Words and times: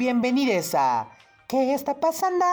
Bienvenidos 0.00 0.74
a 0.74 1.08
¿Qué 1.46 1.74
está 1.74 2.00
pasando? 2.00 2.46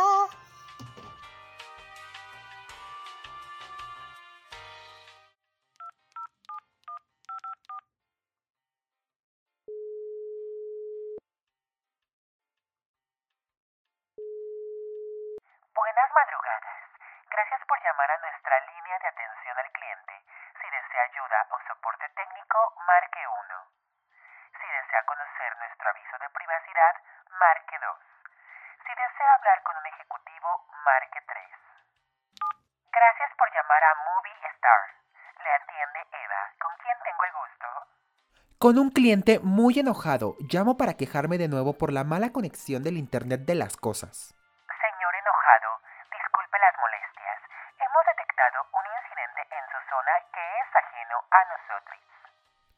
Con 38.60 38.80
un 38.80 38.90
cliente 38.90 39.38
muy 39.38 39.78
enojado, 39.78 40.36
llamo 40.40 40.78
para 40.78 40.96
quejarme 40.96 41.38
de 41.38 41.48
nuevo 41.48 41.78
por 41.78 41.94
la 41.94 42.04
mala 42.04 42.32
conexión 42.32 42.82
del 42.82 42.98
Internet 42.98 43.42
de 43.42 43.54
las 43.54 43.78
cosas. 43.78 44.34
Señor 44.66 45.14
enojado, 45.14 45.70
disculpe 46.10 46.58
las 46.58 46.74
molestias. 46.82 47.38
Hemos 47.78 48.04
detectado 48.10 48.66
un 48.74 48.86
incidente 48.98 49.42
en 49.54 49.66
su 49.70 49.78
zona 49.94 50.14
que 50.34 50.42
es 50.58 50.70
ajeno 50.74 51.18
a 51.30 51.42
nosotros. 51.54 52.02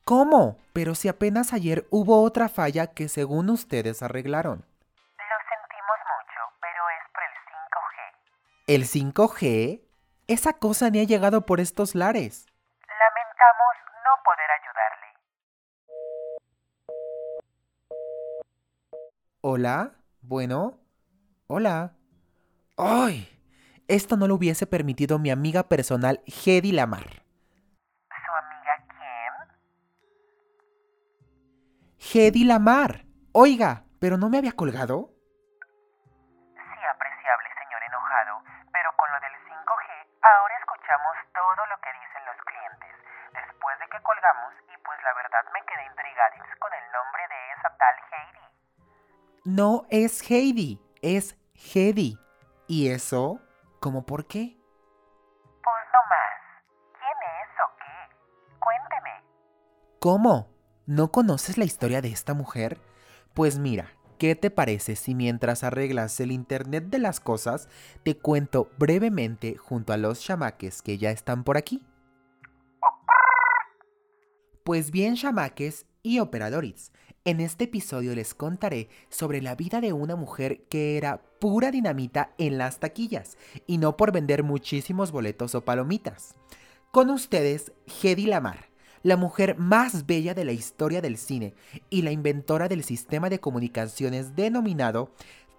¿Cómo? 0.03 0.57
Pero 0.73 0.95
si 0.95 1.07
apenas 1.07 1.53
ayer 1.53 1.88
hubo 1.91 2.23
otra 2.23 2.49
falla 2.49 2.88
que 2.88 3.07
según 3.07 3.49
ustedes 3.49 4.03
arreglaron. 4.03 4.59
Lo 4.59 5.38
sentimos 5.47 5.99
mucho, 6.11 6.59
pero 6.59 6.89
es 6.91 7.03
por 7.16 7.23
el 7.23 7.31
5G. 7.55 8.67
¿El 8.67 8.83
5G? 8.83 9.81
Esa 10.27 10.52
cosa 10.59 10.89
ni 10.89 10.99
ha 10.99 11.05
llegado 11.05 11.45
por 11.45 11.61
estos 11.61 11.95
lares. 11.95 12.48
¿Hola? 19.52 19.95
Bueno. 20.22 20.78
Hola. 21.47 21.97
¡Ay! 22.78 23.28
Esto 23.88 24.16
no 24.16 24.28
lo 24.28 24.36
hubiese 24.36 24.67
permitido 24.67 25.17
mi 25.17 25.31
amiga 25.31 25.67
personal 25.67 26.22
Hedy 26.28 26.72
Lamar. 26.72 27.23
¿Su 28.09 28.31
amiga 28.45 28.86
quién? 31.97 32.27
Hedy 32.27 32.44
Lamar. 32.44 33.08
Oiga, 33.31 33.86
¿pero 33.97 34.20
no 34.20 34.30
me 34.30 34.38
había 34.38 34.52
colgado? 34.52 35.16
No 49.50 49.88
es 49.89 50.22
Heidi, 50.30 50.80
es 51.02 51.36
Hedy. 51.73 52.19
¿Y 52.67 52.89
eso? 52.89 53.42
¿Cómo 53.80 54.05
por 54.05 54.28
qué? 54.28 54.55
Pues 55.64 55.86
no 55.92 56.00
más. 56.08 56.64
¿Quién 56.94 57.17
es 57.33 57.50
o 57.58 57.67
qué? 57.80 58.59
Cuénteme. 58.59 59.25
¿Cómo? 59.97 60.50
¿No 60.86 61.11
conoces 61.11 61.58
la 61.58 61.66
historia 61.66 62.00
de 62.00 62.09
esta 62.09 62.36
mujer? 62.36 62.80
Pues 63.33 63.58
mira, 63.58 63.89
¿qué 64.20 64.36
te 64.36 64.52
parece 64.52 64.95
si 64.95 65.16
mientras 65.16 65.64
arreglas 65.64 66.20
el 66.20 66.31
Internet 66.31 66.83
de 66.89 67.00
las 67.00 67.20
cosas, 67.20 67.70
te 68.03 68.20
cuento 68.20 68.70
brevemente 68.77 69.58
junto 69.58 69.93
a 69.93 69.98
los 69.98 70.21
chamaques 70.21 70.83
que 70.83 70.99
ya 70.99 71.10
están 71.10 71.43
por 71.43 71.58
aquí? 71.58 71.83
Pues 74.64 74.92
bien, 74.92 75.16
chamaques 75.16 75.87
y 76.04 76.20
operadores, 76.20 76.92
en 77.25 77.39
este 77.39 77.65
episodio 77.65 78.15
les 78.15 78.33
contaré 78.33 78.89
sobre 79.09 79.41
la 79.41 79.55
vida 79.55 79.81
de 79.81 79.93
una 79.93 80.15
mujer 80.15 80.61
que 80.69 80.97
era 80.97 81.21
pura 81.39 81.71
dinamita 81.71 82.33
en 82.37 82.57
las 82.57 82.80
taquillas 82.80 83.37
y 83.67 83.77
no 83.77 83.97
por 83.97 84.11
vender 84.11 84.43
muchísimos 84.43 85.11
boletos 85.11 85.55
o 85.55 85.61
palomitas. 85.61 86.35
Con 86.91 87.09
ustedes, 87.09 87.71
Hedy 88.02 88.25
Lamar, 88.25 88.69
la 89.03 89.15
mujer 89.15 89.57
más 89.57 90.05
bella 90.05 90.33
de 90.33 90.45
la 90.45 90.52
historia 90.52 91.02
del 91.02 91.17
cine 91.17 91.53
y 91.89 92.02
la 92.02 92.11
inventora 92.11 92.67
del 92.67 92.83
sistema 92.83 93.30
de 93.30 93.39
comunicaciones 93.39 94.36
denominado 94.36 95.11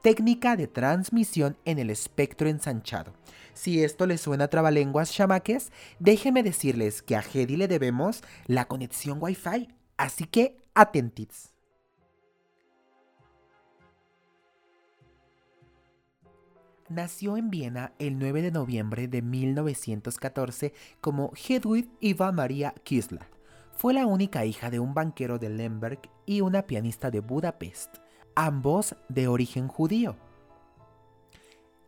técnica 0.02 0.56
de 0.56 0.66
transmisión 0.66 1.56
en 1.64 1.78
el 1.78 1.90
espectro 1.90 2.48
ensanchado. 2.48 3.12
Si 3.54 3.82
esto 3.84 4.06
les 4.06 4.20
suena 4.20 4.44
a 4.44 4.48
trabalenguas 4.48 5.12
chamaques, 5.12 5.72
déjenme 5.98 6.42
decirles 6.42 7.02
que 7.02 7.16
a 7.16 7.22
Hedy 7.22 7.56
le 7.56 7.68
debemos 7.68 8.22
la 8.46 8.66
conexión 8.66 9.18
Wi-Fi, 9.20 9.68
así 9.96 10.24
que 10.24 10.59
atentits. 10.80 11.52
Nació 16.88 17.36
en 17.36 17.50
Viena 17.50 17.92
el 17.98 18.18
9 18.18 18.40
de 18.40 18.50
noviembre 18.50 19.06
de 19.06 19.20
1914 19.20 20.72
como 21.02 21.32
Hedwig 21.36 21.90
Eva 22.00 22.32
Maria 22.32 22.74
Kisler. 22.82 23.26
Fue 23.74 23.92
la 23.92 24.06
única 24.06 24.46
hija 24.46 24.70
de 24.70 24.80
un 24.80 24.94
banquero 24.94 25.38
de 25.38 25.50
Lemberg 25.50 26.00
y 26.24 26.40
una 26.40 26.62
pianista 26.62 27.10
de 27.10 27.20
Budapest, 27.20 27.98
ambos 28.34 28.96
de 29.10 29.28
origen 29.28 29.68
judío. 29.68 30.16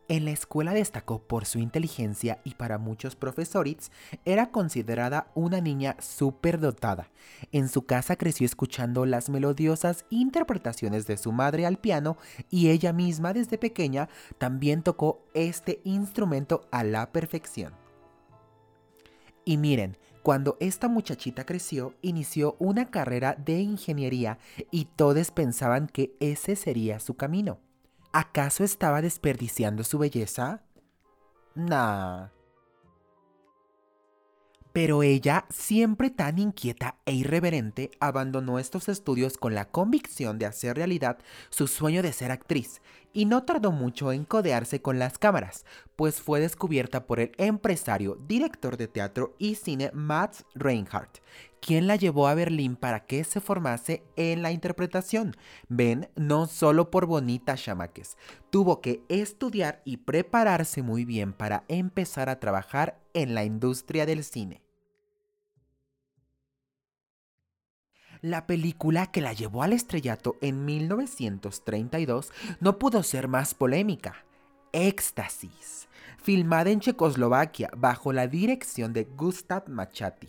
En 0.09 0.25
la 0.25 0.31
escuela 0.31 0.73
destacó 0.73 1.19
por 1.19 1.45
su 1.45 1.59
inteligencia 1.59 2.41
y 2.43 2.55
para 2.55 2.77
muchos 2.77 3.15
profesores 3.15 3.89
era 4.25 4.51
considerada 4.51 5.31
una 5.33 5.61
niña 5.61 5.95
superdotada. 5.99 7.09
En 7.53 7.69
su 7.69 7.85
casa 7.85 8.17
creció 8.17 8.45
escuchando 8.45 9.05
las 9.05 9.29
melodiosas 9.29 10.05
interpretaciones 10.09 11.07
de 11.07 11.17
su 11.17 11.31
madre 11.31 11.65
al 11.65 11.77
piano 11.77 12.17
y 12.49 12.69
ella 12.69 12.91
misma 12.91 13.31
desde 13.31 13.57
pequeña 13.57 14.09
también 14.37 14.83
tocó 14.83 15.23
este 15.33 15.79
instrumento 15.85 16.67
a 16.71 16.83
la 16.83 17.11
perfección. 17.13 17.73
Y 19.45 19.57
miren, 19.57 19.97
cuando 20.21 20.57
esta 20.59 20.89
muchachita 20.89 21.45
creció, 21.45 21.95
inició 22.01 22.55
una 22.59 22.91
carrera 22.91 23.35
de 23.35 23.59
ingeniería 23.59 24.37
y 24.69 24.85
todos 24.85 25.31
pensaban 25.31 25.87
que 25.87 26.15
ese 26.19 26.55
sería 26.55 26.99
su 26.99 27.15
camino. 27.15 27.59
¿Acaso 28.15 28.63
estaba 28.63 29.01
desperdiciando 29.01 29.83
su 29.83 29.97
belleza? 29.97 30.61
Nah. 31.55 32.27
Pero 34.71 35.01
ella, 35.01 35.45
siempre 35.49 36.11
tan 36.11 36.37
inquieta 36.37 36.97
e 37.05 37.13
irreverente, 37.13 37.89
abandonó 37.99 38.59
estos 38.59 38.87
estudios 38.87 39.37
con 39.37 39.55
la 39.55 39.65
convicción 39.65 40.37
de 40.37 40.45
hacer 40.45 40.75
realidad 40.75 41.17
su 41.49 41.65
sueño 41.65 42.03
de 42.03 42.13
ser 42.13 42.31
actriz, 42.31 42.81
y 43.13 43.25
no 43.25 43.43
tardó 43.43 43.71
mucho 43.71 44.11
en 44.11 44.25
codearse 44.25 44.79
con 44.79 44.99
las 44.99 45.17
cámaras, 45.17 45.65
pues 45.95 46.21
fue 46.21 46.39
descubierta 46.39 47.07
por 47.07 47.19
el 47.19 47.31
empresario, 47.37 48.19
director 48.27 48.77
de 48.77 48.87
teatro 48.87 49.35
y 49.39 49.55
cine 49.55 49.89
Mats 49.93 50.45
Reinhardt, 50.53 51.19
quien 51.63 51.87
la 51.87 51.95
llevó 51.95 52.27
a 52.27 52.35
Berlín 52.35 52.75
para 52.75 53.05
que 53.05 53.23
se 53.23 53.39
formase 53.39 54.03
en 54.17 54.41
la 54.41 54.51
interpretación. 54.51 55.33
Ven, 55.69 56.09
no 56.17 56.45
solo 56.45 56.91
por 56.91 57.05
bonitas 57.05 57.63
chamaques, 57.63 58.17
tuvo 58.49 58.81
que 58.81 59.01
estudiar 59.07 59.81
y 59.85 59.97
prepararse 59.97 60.81
muy 60.81 61.05
bien 61.05 61.31
para 61.31 61.63
empezar 61.69 62.27
a 62.27 62.41
trabajar 62.41 62.99
en 63.13 63.33
la 63.33 63.45
industria 63.45 64.05
del 64.05 64.25
cine. 64.25 64.61
La 68.19 68.45
película 68.45 69.07
que 69.07 69.21
la 69.21 69.31
llevó 69.31 69.63
al 69.63 69.71
estrellato 69.71 70.35
en 70.41 70.65
1932 70.65 72.31
no 72.59 72.77
pudo 72.77 73.03
ser 73.03 73.29
más 73.29 73.53
polémica. 73.53 74.25
Éxtasis, 74.73 75.87
filmada 76.21 76.71
en 76.71 76.81
Checoslovaquia 76.81 77.69
bajo 77.77 78.11
la 78.11 78.27
dirección 78.27 78.91
de 78.91 79.05
Gustav 79.05 79.69
Machati, 79.69 80.27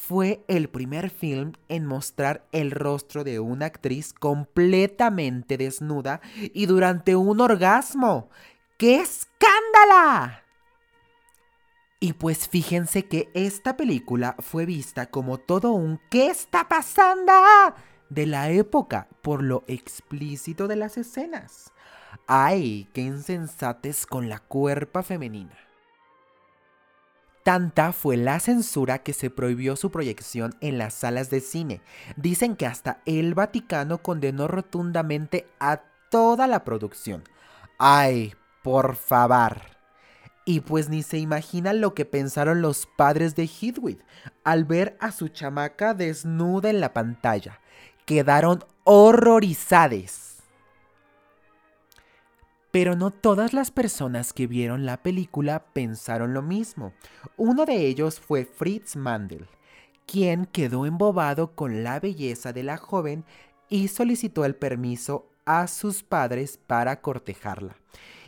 fue 0.00 0.42
el 0.48 0.70
primer 0.70 1.10
film 1.10 1.52
en 1.68 1.84
mostrar 1.84 2.46
el 2.52 2.70
rostro 2.70 3.22
de 3.22 3.38
una 3.38 3.66
actriz 3.66 4.14
completamente 4.14 5.58
desnuda 5.58 6.22
y 6.54 6.64
durante 6.64 7.16
un 7.16 7.38
orgasmo. 7.40 8.30
¡Qué 8.78 8.96
escándala! 8.96 10.42
Y 12.00 12.14
pues 12.14 12.48
fíjense 12.48 13.04
que 13.04 13.28
esta 13.34 13.76
película 13.76 14.36
fue 14.38 14.64
vista 14.64 15.10
como 15.10 15.36
todo 15.36 15.72
un 15.72 16.00
¿qué 16.10 16.28
está 16.28 16.66
pasando? 16.66 17.32
de 18.08 18.26
la 18.26 18.48
época 18.48 19.06
por 19.20 19.42
lo 19.42 19.64
explícito 19.66 20.66
de 20.66 20.76
las 20.76 20.96
escenas. 20.96 21.72
¡Ay, 22.26 22.88
qué 22.94 23.02
insensates 23.02 24.06
con 24.06 24.30
la 24.30 24.38
cuerpa 24.38 25.02
femenina! 25.02 25.69
Tanta 27.42 27.92
fue 27.92 28.16
la 28.18 28.38
censura 28.38 28.98
que 29.02 29.14
se 29.14 29.30
prohibió 29.30 29.74
su 29.74 29.90
proyección 29.90 30.54
en 30.60 30.76
las 30.76 30.92
salas 30.92 31.30
de 31.30 31.40
cine. 31.40 31.80
Dicen 32.16 32.54
que 32.54 32.66
hasta 32.66 33.00
el 33.06 33.34
Vaticano 33.34 34.02
condenó 34.02 34.46
rotundamente 34.46 35.46
a 35.58 35.80
toda 36.10 36.46
la 36.46 36.64
producción. 36.64 37.24
¡Ay, 37.78 38.34
por 38.62 38.96
favor! 38.96 39.62
Y 40.44 40.60
pues 40.60 40.88
ni 40.88 41.02
se 41.02 41.18
imaginan 41.18 41.80
lo 41.80 41.94
que 41.94 42.04
pensaron 42.04 42.60
los 42.60 42.86
padres 42.96 43.36
de 43.36 43.44
Hedwig 43.44 44.04
al 44.44 44.64
ver 44.64 44.96
a 45.00 45.12
su 45.12 45.28
chamaca 45.28 45.94
desnuda 45.94 46.68
en 46.68 46.80
la 46.80 46.92
pantalla. 46.92 47.60
Quedaron 48.04 48.64
horrorizados. 48.84 50.29
Pero 52.70 52.94
no 52.94 53.10
todas 53.10 53.52
las 53.52 53.70
personas 53.70 54.32
que 54.32 54.46
vieron 54.46 54.86
la 54.86 55.02
película 55.02 55.64
pensaron 55.72 56.34
lo 56.34 56.42
mismo. 56.42 56.92
Uno 57.36 57.64
de 57.64 57.86
ellos 57.86 58.20
fue 58.20 58.44
Fritz 58.44 58.96
Mandel, 58.96 59.46
quien 60.06 60.46
quedó 60.46 60.86
embobado 60.86 61.54
con 61.54 61.82
la 61.82 61.98
belleza 61.98 62.52
de 62.52 62.62
la 62.62 62.76
joven 62.76 63.24
y 63.68 63.88
solicitó 63.88 64.44
el 64.44 64.54
permiso 64.54 65.29
a 65.44 65.66
sus 65.66 66.02
padres 66.02 66.58
para 66.66 67.00
cortejarla. 67.00 67.76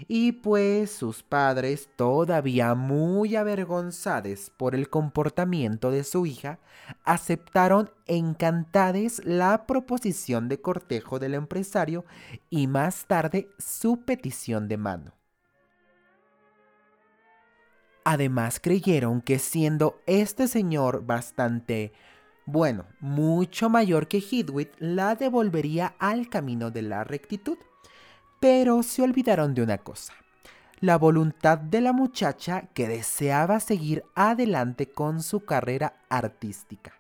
Y 0.09 0.33
pues 0.33 0.91
sus 0.91 1.23
padres, 1.23 1.89
todavía 1.97 2.75
muy 2.75 3.37
avergonzados 3.37 4.51
por 4.57 4.75
el 4.75 4.89
comportamiento 4.89 5.91
de 5.91 6.05
su 6.05 6.27
hija, 6.27 6.59
aceptaron 7.05 7.91
encantados 8.07 9.23
la 9.25 9.67
proposición 9.67 10.49
de 10.49 10.61
cortejo 10.61 11.19
del 11.19 11.35
empresario 11.35 12.05
y 12.51 12.67
más 12.67 13.07
tarde 13.07 13.49
su 13.59 14.05
petición 14.05 14.69
de 14.69 14.77
mano. 14.77 15.15
Además 18.05 18.59
creyeron 18.61 19.21
que 19.21 19.39
siendo 19.39 20.01
este 20.07 20.49
señor 20.49 21.07
bastante 21.07 21.93
bueno, 22.45 22.87
mucho 23.01 23.71
mayor 23.71 24.09
que 24.09 24.19
Hedwig, 24.19 24.73
la 24.79 25.15
devolvería 25.15 25.95
al 25.99 26.29
camino 26.29 26.71
de 26.71 26.83
la 26.83 27.05
rectitud. 27.05 27.59
Pero 28.41 28.83
se 28.83 29.03
olvidaron 29.03 29.55
de 29.55 29.63
una 29.63 29.79
cosa, 29.79 30.15
la 30.81 30.99
voluntad 30.99 31.59
de 31.59 31.81
la 31.81 31.93
muchacha 31.93 32.63
que 32.75 32.89
deseaba 32.89 33.61
seguir 33.61 34.05
adelante 34.17 34.91
con 34.91 35.23
su 35.23 35.45
carrera 35.45 35.95
artística. 36.09 36.93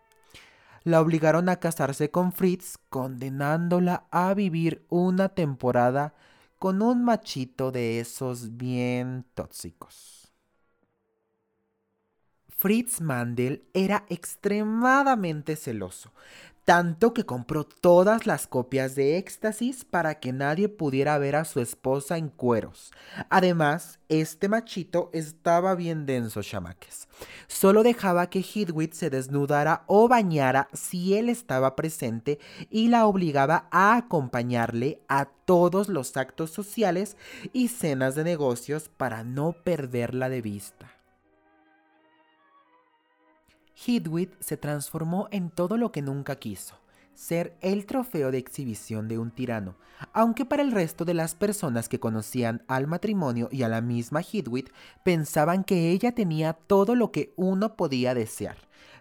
La 0.84 1.00
obligaron 1.00 1.48
a 1.48 1.56
casarse 1.56 2.10
con 2.10 2.32
Fritz, 2.32 2.76
condenándola 2.88 4.04
a 4.10 4.34
vivir 4.34 4.84
una 4.88 5.28
temporada 5.30 6.14
con 6.58 6.80
un 6.80 7.04
machito 7.04 7.72
de 7.72 7.98
esos 7.98 8.56
bien 8.56 9.24
tóxicos. 9.34 10.21
Fritz 12.62 13.00
Mandel 13.00 13.64
era 13.74 14.04
extremadamente 14.08 15.56
celoso, 15.56 16.12
tanto 16.64 17.12
que 17.12 17.26
compró 17.26 17.64
todas 17.64 18.24
las 18.24 18.46
copias 18.46 18.94
de 18.94 19.18
Éxtasis 19.18 19.84
para 19.84 20.20
que 20.20 20.32
nadie 20.32 20.68
pudiera 20.68 21.18
ver 21.18 21.34
a 21.34 21.44
su 21.44 21.58
esposa 21.58 22.18
en 22.18 22.28
cueros. 22.28 22.92
Además, 23.30 23.98
este 24.08 24.48
machito 24.48 25.10
estaba 25.12 25.74
bien 25.74 26.06
denso, 26.06 26.40
chamaques. 26.40 27.08
Solo 27.48 27.82
dejaba 27.82 28.30
que 28.30 28.44
Hedwig 28.54 28.94
se 28.94 29.10
desnudara 29.10 29.82
o 29.88 30.06
bañara 30.06 30.68
si 30.72 31.14
él 31.14 31.30
estaba 31.30 31.74
presente 31.74 32.38
y 32.70 32.86
la 32.86 33.06
obligaba 33.06 33.66
a 33.72 33.96
acompañarle 33.96 35.00
a 35.08 35.24
todos 35.24 35.88
los 35.88 36.16
actos 36.16 36.52
sociales 36.52 37.16
y 37.52 37.66
cenas 37.66 38.14
de 38.14 38.22
negocios 38.22 38.88
para 38.88 39.24
no 39.24 39.52
perderla 39.52 40.28
de 40.28 40.42
vista. 40.42 41.01
Hedwig 43.84 44.30
se 44.40 44.56
transformó 44.56 45.28
en 45.30 45.50
todo 45.50 45.76
lo 45.76 45.90
que 45.90 46.02
nunca 46.02 46.36
quiso, 46.36 46.76
ser 47.14 47.56
el 47.60 47.86
trofeo 47.86 48.30
de 48.30 48.38
exhibición 48.38 49.08
de 49.08 49.18
un 49.18 49.30
tirano, 49.30 49.74
aunque 50.12 50.44
para 50.44 50.62
el 50.62 50.72
resto 50.72 51.04
de 51.04 51.14
las 51.14 51.34
personas 51.34 51.88
que 51.88 52.00
conocían 52.00 52.62
al 52.68 52.86
matrimonio 52.86 53.48
y 53.50 53.62
a 53.62 53.68
la 53.68 53.80
misma 53.80 54.20
Hedwig 54.20 54.72
pensaban 55.02 55.64
que 55.64 55.90
ella 55.90 56.12
tenía 56.12 56.52
todo 56.52 56.94
lo 56.94 57.10
que 57.10 57.32
uno 57.36 57.76
podía 57.76 58.14
desear. 58.14 58.56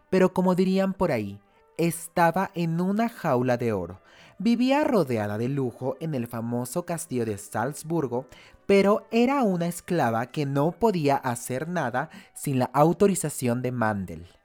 Pero 0.10 0.34
como 0.34 0.56
dirían 0.56 0.94
por 0.94 1.12
ahí, 1.12 1.40
estaba 1.78 2.52
en 2.54 2.82
una 2.82 3.10
jaula 3.10 3.58
de 3.58 3.74
oro. 3.74 4.02
Vivía 4.38 4.84
rodeada 4.84 5.38
de 5.38 5.50
lujo 5.50 5.96
en 6.00 6.16
el 6.16 6.28
famoso 6.28 6.86
castillo 6.86 7.26
de 7.26 7.38
Salzburgo, 7.38 8.26
pero 8.66 9.06
era 9.12 9.44
una 9.44 9.68
esclava 9.68 10.26
que 10.28 10.46
no 10.46 10.72
podía 10.72 11.16
hacer 11.16 11.68
nada 11.68 12.10
sin 12.34 12.60
la 12.60 12.66
autorización 12.74 13.62
de 13.62 13.72
Mandel. 13.72 14.41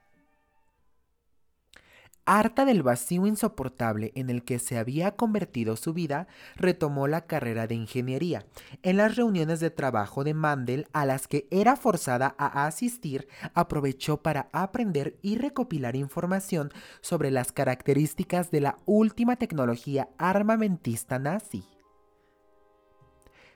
Harta 2.29 2.65
del 2.65 2.83
vacío 2.83 3.25
insoportable 3.25 4.11
en 4.13 4.29
el 4.29 4.43
que 4.43 4.59
se 4.59 4.77
había 4.77 5.15
convertido 5.15 5.77
su 5.77 5.93
vida, 5.93 6.27
retomó 6.57 7.07
la 7.07 7.25
carrera 7.25 7.67
de 7.67 7.75
ingeniería. 7.75 8.45
En 8.83 8.97
las 8.97 9.15
reuniones 9.15 9.61
de 9.61 9.69
trabajo 9.69 10.25
de 10.25 10.33
Mandel 10.33 10.87
a 10.91 11.05
las 11.05 11.29
que 11.29 11.47
era 11.51 11.77
forzada 11.77 12.35
a 12.37 12.65
asistir, 12.65 13.29
aprovechó 13.53 14.21
para 14.21 14.49
aprender 14.51 15.17
y 15.21 15.37
recopilar 15.37 15.95
información 15.95 16.69
sobre 16.99 17.31
las 17.31 17.53
características 17.53 18.51
de 18.51 18.59
la 18.59 18.77
última 18.85 19.37
tecnología 19.37 20.09
armamentista 20.17 21.19
nazi. 21.19 21.76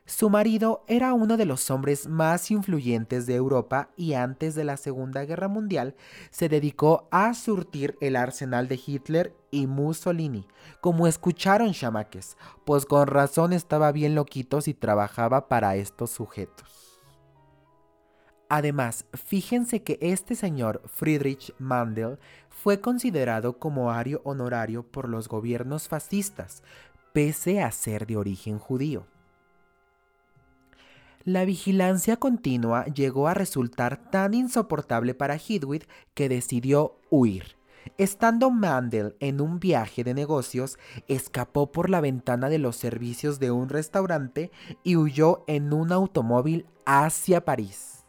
Su 0.06 0.30
marido 0.30 0.83
era 0.88 1.13
uno 1.13 1.38
de 1.38 1.45
los 1.45 1.69
hombres 1.69 2.07
más 2.07 2.51
influyentes 2.51 3.27
de 3.27 3.36
Europa 3.36 3.89
y 3.95 4.13
antes 4.13 4.56
de 4.56 4.63
la 4.63 4.77
Segunda 4.77 5.25
Guerra 5.25 5.48
Mundial 5.48 5.95
se 6.31 6.50
dedicó 6.50 7.07
a 7.12 7.33
surtir 7.33 7.98
el 8.01 8.15
arsenal 8.15 8.68
de 8.68 8.80
Hitler 8.83 9.36
y 9.51 9.68
Mussolini, 9.68 10.48
como 10.81 11.07
escucharon 11.07 11.71
chamaques, 11.74 12.36
pues 12.65 12.86
con 12.86 13.07
razón 13.07 13.53
estaba 13.53 13.92
bien 13.92 14.15
loquito 14.15 14.59
si 14.62 14.74
trabajaba 14.74 15.48
para 15.48 15.75
estos 15.75 16.09
sujetos. 16.09 17.00
Además, 18.50 19.06
fíjense 19.13 19.81
que 19.81 19.97
este 20.01 20.36
señor 20.36 20.81
Friedrich 20.86 21.56
Mandel 21.57 22.19
fue 22.50 22.81
considerado 22.81 23.59
como 23.59 23.92
ario 23.92 24.19
honorario 24.25 24.83
por 24.83 25.07
los 25.07 25.30
gobiernos 25.30 25.88
fascistas, 25.88 26.63
pese 27.13 27.62
a 27.62 27.71
ser 27.71 28.06
de 28.07 28.18
origen 28.18 28.59
judío. 28.59 29.07
La 31.23 31.45
vigilancia 31.45 32.18
continua 32.18 32.85
llegó 32.85 33.27
a 33.27 33.35
resultar 33.35 34.09
tan 34.09 34.33
insoportable 34.33 35.13
para 35.13 35.35
Hedwig 35.35 35.88
que 36.15 36.29
decidió 36.29 37.00
huir. 37.12 37.57
Estando 37.97 38.50
Mandel 38.50 39.15
en 39.19 39.39
un 39.39 39.59
viaje 39.59 40.03
de 40.03 40.15
negocios, 40.15 40.79
escapó 41.07 41.71
por 41.71 41.90
la 41.92 42.01
ventana 42.01 42.49
de 42.49 42.57
los 42.57 42.75
servicios 42.75 43.40
de 43.40 43.51
un 43.51 43.69
restaurante 43.69 44.51
y 44.83 44.95
huyó 44.95 45.44
en 45.47 45.73
un 45.73 45.92
automóvil 45.92 46.66
hacia 46.85 47.45
París. 47.45 48.06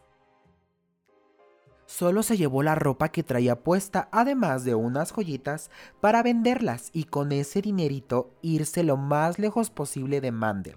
Solo 1.85 2.23
se 2.23 2.39
llevó 2.39 2.63
la 2.63 2.75
ropa 2.75 3.11
que 3.11 3.23
traía 3.23 3.63
puesta, 3.63 4.09
además 4.13 4.65
de 4.65 4.75
unas 4.75 5.13
joyitas, 5.13 5.71
para 6.01 6.23
venderlas 6.23 6.89
y 6.95 7.05
con 7.05 7.33
ese 7.33 7.61
dinerito 7.61 8.31
irse 8.41 8.83
lo 8.83 8.97
más 8.97 9.39
lejos 9.39 9.69
posible 9.69 10.23
de 10.23 10.33
Mandel. 10.33 10.77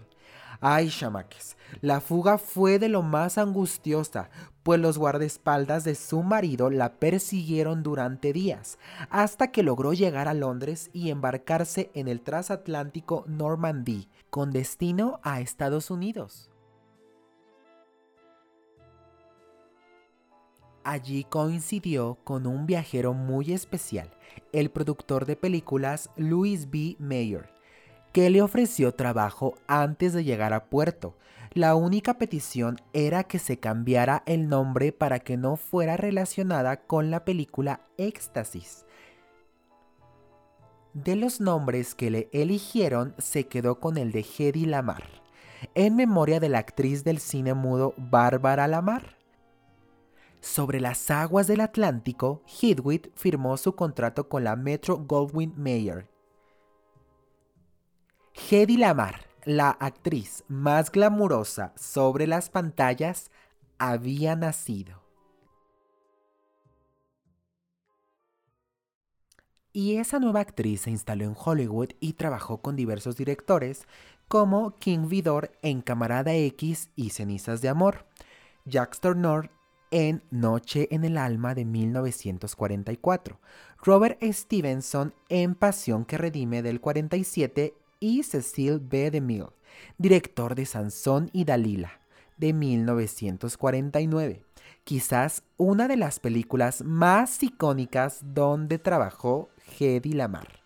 Ay, 0.62 0.90
chamaques, 0.90 1.58
la 1.82 2.02
fuga 2.02 2.38
fue 2.38 2.80
de 2.80 2.90
lo 2.90 3.02
más 3.02 3.38
angustiosa, 3.38 4.30
pues 4.64 4.80
los 4.80 4.98
guardaespaldas 4.98 5.84
de 5.84 5.96
su 5.96 6.24
marido 6.24 6.70
la 6.70 6.94
persiguieron 6.94 7.84
durante 7.84 8.34
días, 8.34 8.80
hasta 9.10 9.52
que 9.52 9.64
logró 9.64 9.94
llegar 9.94 10.28
a 10.28 10.34
Londres 10.34 10.90
y 10.94 11.12
embarcarse 11.12 11.92
en 11.94 12.08
el 12.08 12.22
transatlántico 12.22 13.26
Normandy, 13.28 14.10
con 14.30 14.52
destino 14.52 15.20
a 15.24 15.40
Estados 15.42 15.92
Unidos. 15.92 16.50
Allí 20.84 21.24
coincidió 21.24 22.20
con 22.24 22.46
un 22.46 22.68
viajero 22.68 23.14
muy 23.14 23.54
especial, 23.54 24.12
el 24.52 24.70
productor 24.70 25.26
de 25.26 25.36
películas 25.36 26.12
Louis 26.16 26.70
B. 26.70 26.96
Mayer, 27.00 27.50
que 28.16 28.30
le 28.30 28.42
ofreció 28.42 28.94
trabajo 28.94 29.56
antes 29.68 30.14
de 30.14 30.24
llegar 30.24 30.54
a 30.54 30.70
puerto. 30.70 31.18
La 31.52 31.76
única 31.76 32.18
petición 32.18 32.78
era 32.94 33.26
que 33.26 33.40
se 33.40 33.60
cambiara 33.60 34.24
el 34.26 34.48
nombre 34.48 34.94
para 34.94 35.20
que 35.20 35.36
no 35.36 35.58
fuera 35.58 35.98
relacionada 35.98 36.78
con 36.78 37.12
la 37.12 37.26
película 37.26 37.82
Éxtasis. 37.98 38.86
De 40.94 41.18
los 41.18 41.42
nombres 41.42 41.94
que 41.94 42.10
le 42.10 42.30
eligieron, 42.32 43.16
se 43.18 43.48
quedó 43.48 43.82
con 43.82 43.98
el 43.98 44.14
de 44.14 44.26
Hedy 44.26 44.66
Lamar, 44.66 45.04
en 45.74 45.98
memoria 45.98 46.40
de 46.40 46.48
la 46.48 46.60
actriz 46.60 47.04
del 47.04 47.20
cine 47.20 47.54
mudo 47.54 47.94
Bárbara 47.98 48.66
Lamar. 48.70 49.18
Sobre 50.40 50.80
las 50.80 51.12
aguas 51.12 51.48
del 51.48 51.60
Atlántico, 51.60 52.44
Hedwig 52.62 53.12
firmó 53.16 53.58
su 53.58 53.76
contrato 53.76 54.30
con 54.30 54.46
la 54.46 54.56
Metro 54.56 55.00
Goldwyn 55.00 55.54
Mayer 55.58 56.15
Hedy 58.38 58.78
Lamar, 58.78 59.22
la 59.46 59.72
actriz 59.72 60.44
más 60.48 60.92
glamurosa 60.92 61.74
sobre 61.76 62.28
las 62.28 62.50
pantallas, 62.50 63.32
había 63.80 64.36
nacido. 64.36 65.02
Y 69.72 69.98
esa 69.98 70.20
nueva 70.20 70.42
actriz 70.42 70.82
se 70.82 70.92
instaló 70.92 71.26
en 71.26 71.36
Hollywood 71.36 71.90
y 72.00 72.14
trabajó 72.14 72.62
con 72.62 72.76
diversos 72.76 73.16
directores 73.16 73.88
como 74.28 74.76
King 74.76 75.08
Vidor 75.08 75.52
en 75.64 75.82
Camarada 75.82 76.34
X 76.36 76.90
y 76.96 77.12
Cenizas 77.12 77.62
de 77.62 77.70
Amor, 77.70 78.06
Jack 78.66 79.00
Turner 79.00 79.50
en 79.92 80.24
Noche 80.30 80.88
en 80.92 81.04
el 81.04 81.18
Alma 81.18 81.56
de 81.56 81.66
1944, 81.66 83.40
Robert 83.82 84.22
Stevenson 84.22 85.16
en 85.30 85.56
Pasión 85.56 86.06
que 86.06 86.18
Redime 86.18 86.62
del 86.62 86.80
47 86.80 87.74
y 88.06 88.22
Cecil 88.22 88.80
B. 88.80 89.10
DeMille, 89.10 89.50
director 89.98 90.54
de 90.54 90.68
Sansón 90.68 91.32
y 91.34 91.44
Dalila 91.44 92.00
de 92.38 92.54
1949, 92.54 94.44
quizás 94.84 95.42
una 95.58 95.88
de 95.88 95.98
las 95.98 96.20
películas 96.20 96.84
más 96.84 97.42
icónicas 97.42 98.20
donde 98.22 98.78
trabajó 98.78 99.50
Hedy 99.80 100.14
Lamar. 100.14 100.60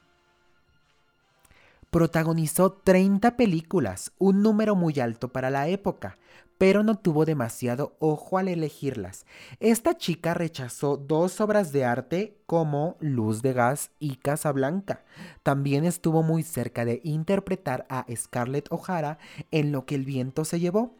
Protagonizó 1.89 2.74
30 2.74 3.38
películas, 3.38 4.12
un 4.17 4.43
número 4.43 4.75
muy 4.75 5.00
alto 5.00 5.29
para 5.29 5.50
la 5.50 5.69
época, 5.69 6.17
pero 6.59 6.83
no 6.83 6.99
tuvo 6.99 7.23
demasiado 7.23 7.95
ojo 7.99 8.37
al 8.37 8.49
elegirlas. 8.49 9.25
Esta 9.61 9.97
chica 9.97 10.33
rechazó 10.33 10.97
dos 10.97 11.39
obras 11.39 11.71
de 11.71 11.85
arte 11.85 12.37
como 12.45 12.97
Luz 12.99 13.41
de 13.41 13.53
Gas 13.53 13.91
y 13.97 14.17
Casablanca. 14.17 15.05
También 15.41 15.85
estuvo 15.85 16.21
muy 16.21 16.43
cerca 16.43 16.83
de 16.83 16.99
interpretar 17.05 17.87
a 17.89 18.05
Scarlett 18.13 18.67
O'Hara 18.71 19.19
en 19.51 19.71
Lo 19.71 19.85
que 19.85 19.95
el 19.95 20.03
viento 20.03 20.43
se 20.43 20.59
llevó. 20.59 20.97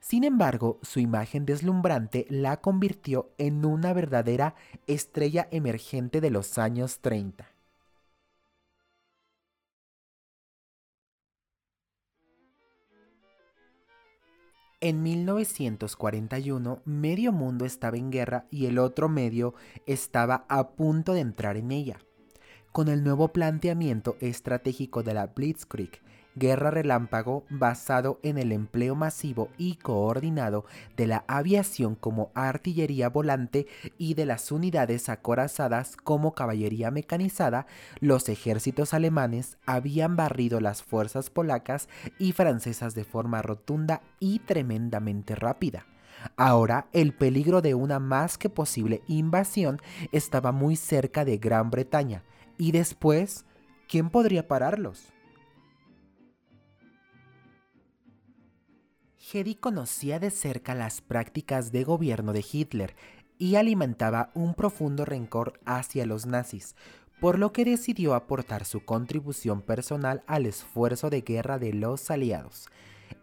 Sin 0.00 0.24
embargo, 0.24 0.78
su 0.82 0.98
imagen 0.98 1.44
deslumbrante 1.44 2.26
la 2.30 2.62
convirtió 2.62 3.30
en 3.36 3.66
una 3.66 3.92
verdadera 3.92 4.54
estrella 4.86 5.46
emergente 5.50 6.22
de 6.22 6.30
los 6.30 6.56
años 6.56 7.00
30. 7.00 7.55
En 14.82 15.02
1941, 15.02 16.82
medio 16.84 17.32
mundo 17.32 17.64
estaba 17.64 17.96
en 17.96 18.10
guerra 18.10 18.46
y 18.50 18.66
el 18.66 18.78
otro 18.78 19.08
medio 19.08 19.54
estaba 19.86 20.44
a 20.50 20.72
punto 20.72 21.14
de 21.14 21.20
entrar 21.20 21.56
en 21.56 21.72
ella. 21.72 21.98
Con 22.72 22.88
el 22.88 23.02
nuevo 23.02 23.28
planteamiento 23.28 24.18
estratégico 24.20 25.02
de 25.02 25.14
la 25.14 25.28
Blitzkrieg 25.28 26.02
guerra 26.36 26.70
relámpago 26.70 27.44
basado 27.50 28.20
en 28.22 28.38
el 28.38 28.52
empleo 28.52 28.94
masivo 28.94 29.48
y 29.58 29.76
coordinado 29.76 30.64
de 30.96 31.06
la 31.06 31.24
aviación 31.26 31.96
como 31.96 32.30
artillería 32.34 33.08
volante 33.08 33.66
y 33.98 34.14
de 34.14 34.26
las 34.26 34.52
unidades 34.52 35.08
acorazadas 35.08 35.96
como 35.96 36.34
caballería 36.34 36.90
mecanizada, 36.90 37.66
los 38.00 38.28
ejércitos 38.28 38.94
alemanes 38.94 39.58
habían 39.66 40.16
barrido 40.16 40.60
las 40.60 40.82
fuerzas 40.82 41.30
polacas 41.30 41.88
y 42.18 42.32
francesas 42.32 42.94
de 42.94 43.04
forma 43.04 43.42
rotunda 43.42 44.02
y 44.20 44.38
tremendamente 44.40 45.34
rápida. 45.34 45.86
Ahora 46.36 46.88
el 46.92 47.12
peligro 47.12 47.62
de 47.62 47.74
una 47.74 47.98
más 47.98 48.38
que 48.38 48.50
posible 48.50 49.02
invasión 49.06 49.80
estaba 50.12 50.52
muy 50.52 50.76
cerca 50.76 51.24
de 51.24 51.38
Gran 51.38 51.70
Bretaña 51.70 52.22
y 52.58 52.72
después, 52.72 53.44
¿quién 53.88 54.10
podría 54.10 54.48
pararlos? 54.48 55.15
Hedy 59.32 59.56
conocía 59.56 60.20
de 60.20 60.30
cerca 60.30 60.74
las 60.74 61.00
prácticas 61.00 61.72
de 61.72 61.82
gobierno 61.82 62.32
de 62.32 62.44
Hitler 62.50 62.94
y 63.38 63.56
alimentaba 63.56 64.30
un 64.34 64.54
profundo 64.54 65.04
rencor 65.04 65.58
hacia 65.64 66.06
los 66.06 66.26
nazis, 66.26 66.76
por 67.20 67.38
lo 67.38 67.52
que 67.52 67.64
decidió 67.64 68.14
aportar 68.14 68.64
su 68.64 68.84
contribución 68.84 69.62
personal 69.62 70.22
al 70.28 70.46
esfuerzo 70.46 71.10
de 71.10 71.22
guerra 71.22 71.58
de 71.58 71.72
los 71.72 72.10
aliados. 72.10 72.68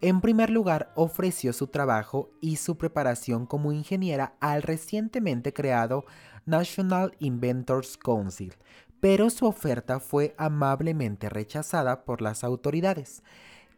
En 0.01 0.19
primer 0.19 0.49
lugar, 0.49 0.91
ofreció 0.95 1.53
su 1.53 1.67
trabajo 1.67 2.29
y 2.41 2.57
su 2.57 2.77
preparación 2.77 3.45
como 3.45 3.71
ingeniera 3.71 4.35
al 4.41 4.61
recientemente 4.61 5.53
creado 5.53 6.05
National 6.45 7.15
Inventors 7.19 7.97
Council, 7.97 8.53
pero 8.99 9.29
su 9.29 9.45
oferta 9.45 10.01
fue 10.01 10.35
amablemente 10.37 11.29
rechazada 11.29 12.03
por 12.03 12.21
las 12.21 12.43
autoridades 12.43 13.23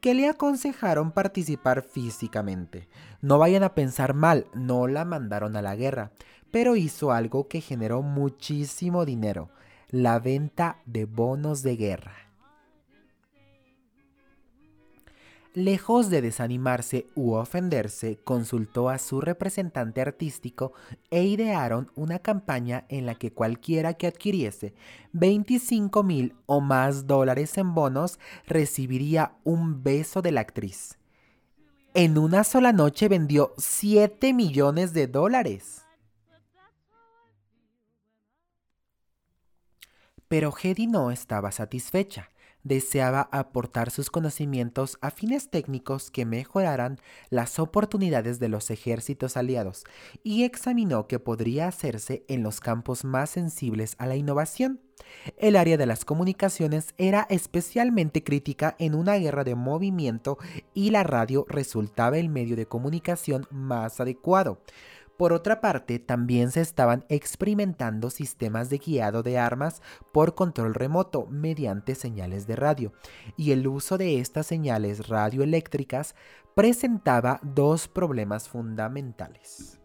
que 0.05 0.13
le 0.13 0.29
aconsejaron 0.29 1.11
participar 1.11 1.81
físicamente. 1.81 2.87
No 3.21 3.39
vayan 3.39 3.63
a 3.63 3.73
pensar 3.73 4.13
mal, 4.13 4.45
no 4.53 4.85
la 4.85 5.03
mandaron 5.03 5.55
a 5.55 5.63
la 5.63 5.75
guerra, 5.75 6.11
pero 6.51 6.75
hizo 6.75 7.11
algo 7.11 7.47
que 7.47 7.59
generó 7.59 8.03
muchísimo 8.03 9.03
dinero, 9.03 9.49
la 9.89 10.19
venta 10.19 10.77
de 10.85 11.05
bonos 11.05 11.63
de 11.63 11.75
guerra. 11.75 12.24
Lejos 15.55 16.09
de 16.09 16.21
desanimarse 16.21 17.07
u 17.15 17.31
ofenderse, 17.31 18.19
consultó 18.25 18.89
a 18.89 18.97
su 18.97 19.21
representante 19.21 20.01
artístico 20.01 20.73
e 21.09 21.23
idearon 21.23 21.89
una 21.95 22.19
campaña 22.19 22.83
en 22.89 23.05
la 23.05 23.15
que 23.15 23.31
cualquiera 23.31 23.93
que 23.93 24.07
adquiriese 24.07 24.73
25 25.13 26.03
mil 26.03 26.35
o 26.45 26.59
más 26.59 27.07
dólares 27.07 27.57
en 27.57 27.73
bonos 27.73 28.19
recibiría 28.45 29.37
un 29.45 29.81
beso 29.81 30.21
de 30.21 30.33
la 30.33 30.41
actriz. 30.41 30.97
En 31.93 32.17
una 32.17 32.43
sola 32.43 32.73
noche 32.73 33.07
vendió 33.07 33.53
7 33.57 34.33
millones 34.33 34.91
de 34.91 35.07
dólares. 35.07 35.85
Pero 40.27 40.53
Hedy 40.61 40.87
no 40.87 41.11
estaba 41.11 41.53
satisfecha 41.53 42.29
deseaba 42.65 43.29
aportar 43.31 43.91
sus 43.91 44.09
conocimientos 44.09 44.97
a 44.99 45.11
fines 45.11 45.49
técnicos 45.49 46.11
que 46.11 46.25
mejoraran 46.25 46.97
las 47.29 47.59
oportunidades 47.59 48.39
de 48.39 48.49
los 48.49 48.69
ejércitos 48.71 49.37
aliados 49.37 49.85
y 50.23 50.43
examinó 50.43 51.07
qué 51.07 51.19
podría 51.19 51.67
hacerse 51.69 52.25
en 52.27 52.43
los 52.43 52.59
campos 52.59 53.05
más 53.05 53.29
sensibles 53.29 53.95
a 53.99 54.07
la 54.07 54.17
innovación. 54.17 54.81
El 55.37 55.55
área 55.55 55.77
de 55.77 55.85
las 55.85 56.05
comunicaciones 56.05 56.93
era 56.97 57.27
especialmente 57.29 58.23
crítica 58.23 58.75
en 58.79 58.95
una 58.95 59.15
guerra 59.15 59.43
de 59.43 59.55
movimiento 59.55 60.37
y 60.73 60.89
la 60.89 61.03
radio 61.03 61.45
resultaba 61.47 62.17
el 62.17 62.29
medio 62.29 62.55
de 62.55 62.65
comunicación 62.65 63.45
más 63.51 63.99
adecuado. 63.99 64.59
Por 65.17 65.31
otra 65.31 65.61
parte, 65.61 65.97
también 65.99 66.51
se 66.51 66.59
estaban 66.59 67.05
experimentando 67.07 68.09
sistemas 68.09 68.69
de 68.69 68.79
guiado 68.79 69.23
de 69.23 69.37
armas 69.37 69.81
por 70.11 70.35
control 70.35 70.73
remoto 70.73 71.25
mediante 71.27 71.95
señales 71.95 72.47
de 72.47 72.57
radio, 72.57 72.93
y 73.37 73.51
el 73.51 73.65
uso 73.67 73.97
de 73.97 74.19
estas 74.19 74.47
señales 74.47 75.07
radioeléctricas 75.07 76.15
presentaba 76.53 77.39
dos 77.43 77.87
problemas 77.87 78.49
fundamentales. 78.49 79.79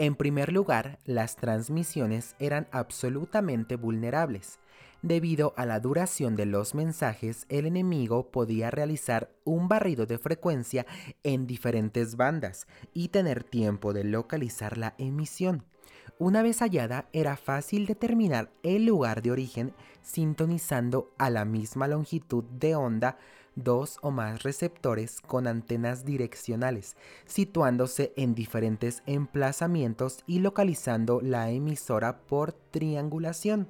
En 0.00 0.14
primer 0.14 0.52
lugar, 0.52 1.00
las 1.04 1.34
transmisiones 1.34 2.36
eran 2.38 2.68
absolutamente 2.70 3.74
vulnerables 3.74 4.60
Debido 5.02 5.54
a 5.56 5.64
la 5.64 5.78
duración 5.78 6.34
de 6.34 6.44
los 6.44 6.74
mensajes, 6.74 7.46
el 7.48 7.66
enemigo 7.66 8.30
podía 8.32 8.70
realizar 8.70 9.30
un 9.44 9.68
barrido 9.68 10.06
de 10.06 10.18
frecuencia 10.18 10.86
en 11.22 11.46
diferentes 11.46 12.16
bandas 12.16 12.66
y 12.92 13.08
tener 13.08 13.44
tiempo 13.44 13.92
de 13.92 14.02
localizar 14.02 14.76
la 14.76 14.94
emisión. 14.98 15.64
Una 16.18 16.42
vez 16.42 16.58
hallada, 16.62 17.08
era 17.12 17.36
fácil 17.36 17.86
determinar 17.86 18.50
el 18.64 18.86
lugar 18.86 19.22
de 19.22 19.30
origen 19.30 19.72
sintonizando 20.02 21.14
a 21.16 21.30
la 21.30 21.44
misma 21.44 21.86
longitud 21.86 22.42
de 22.44 22.74
onda 22.74 23.18
dos 23.54 23.98
o 24.02 24.10
más 24.10 24.42
receptores 24.42 25.20
con 25.20 25.46
antenas 25.46 26.04
direccionales, 26.04 26.96
situándose 27.26 28.12
en 28.16 28.34
diferentes 28.34 29.02
emplazamientos 29.06 30.24
y 30.26 30.40
localizando 30.40 31.20
la 31.20 31.50
emisora 31.50 32.18
por 32.22 32.52
triangulación. 32.52 33.68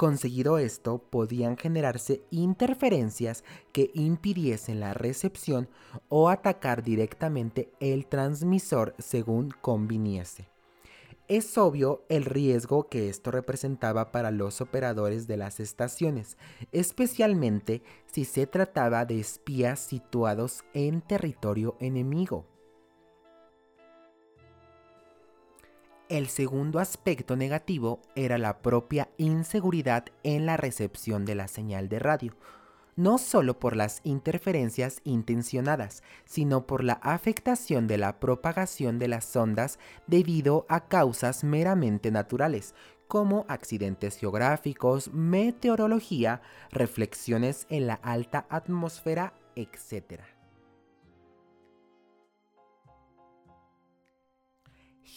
Conseguido 0.00 0.56
esto, 0.56 0.96
podían 1.10 1.58
generarse 1.58 2.22
interferencias 2.30 3.44
que 3.70 3.90
impidiesen 3.92 4.80
la 4.80 4.94
recepción 4.94 5.68
o 6.08 6.30
atacar 6.30 6.82
directamente 6.82 7.70
el 7.80 8.06
transmisor 8.06 8.94
según 8.98 9.50
conviniese. 9.60 10.48
Es 11.28 11.58
obvio 11.58 12.02
el 12.08 12.24
riesgo 12.24 12.88
que 12.88 13.10
esto 13.10 13.30
representaba 13.30 14.10
para 14.10 14.30
los 14.30 14.62
operadores 14.62 15.26
de 15.26 15.36
las 15.36 15.60
estaciones, 15.60 16.38
especialmente 16.72 17.82
si 18.06 18.24
se 18.24 18.46
trataba 18.46 19.04
de 19.04 19.20
espías 19.20 19.80
situados 19.80 20.64
en 20.72 21.02
territorio 21.02 21.76
enemigo. 21.78 22.46
El 26.10 26.26
segundo 26.26 26.80
aspecto 26.80 27.36
negativo 27.36 28.02
era 28.16 28.36
la 28.36 28.62
propia 28.62 29.08
inseguridad 29.16 30.06
en 30.24 30.44
la 30.44 30.56
recepción 30.56 31.24
de 31.24 31.36
la 31.36 31.46
señal 31.46 31.88
de 31.88 32.00
radio. 32.00 32.36
no 32.96 33.16
solo 33.16 33.58
por 33.60 33.76
las 33.76 34.00
interferencias 34.02 35.00
intencionadas, 35.04 36.02
sino 36.24 36.66
por 36.66 36.82
la 36.82 36.94
afectación 36.94 37.86
de 37.86 37.96
la 37.96 38.18
propagación 38.18 38.98
de 38.98 39.06
las 39.06 39.34
ondas 39.36 39.78
debido 40.08 40.66
a 40.68 40.88
causas 40.88 41.44
meramente 41.44 42.10
naturales, 42.10 42.74
como 43.06 43.46
accidentes 43.48 44.16
geográficos, 44.16 45.14
meteorología, 45.14 46.42
reflexiones 46.72 47.66
en 47.70 47.86
la 47.86 47.94
alta 47.94 48.46
atmósfera, 48.50 49.32
etc. 49.54 50.20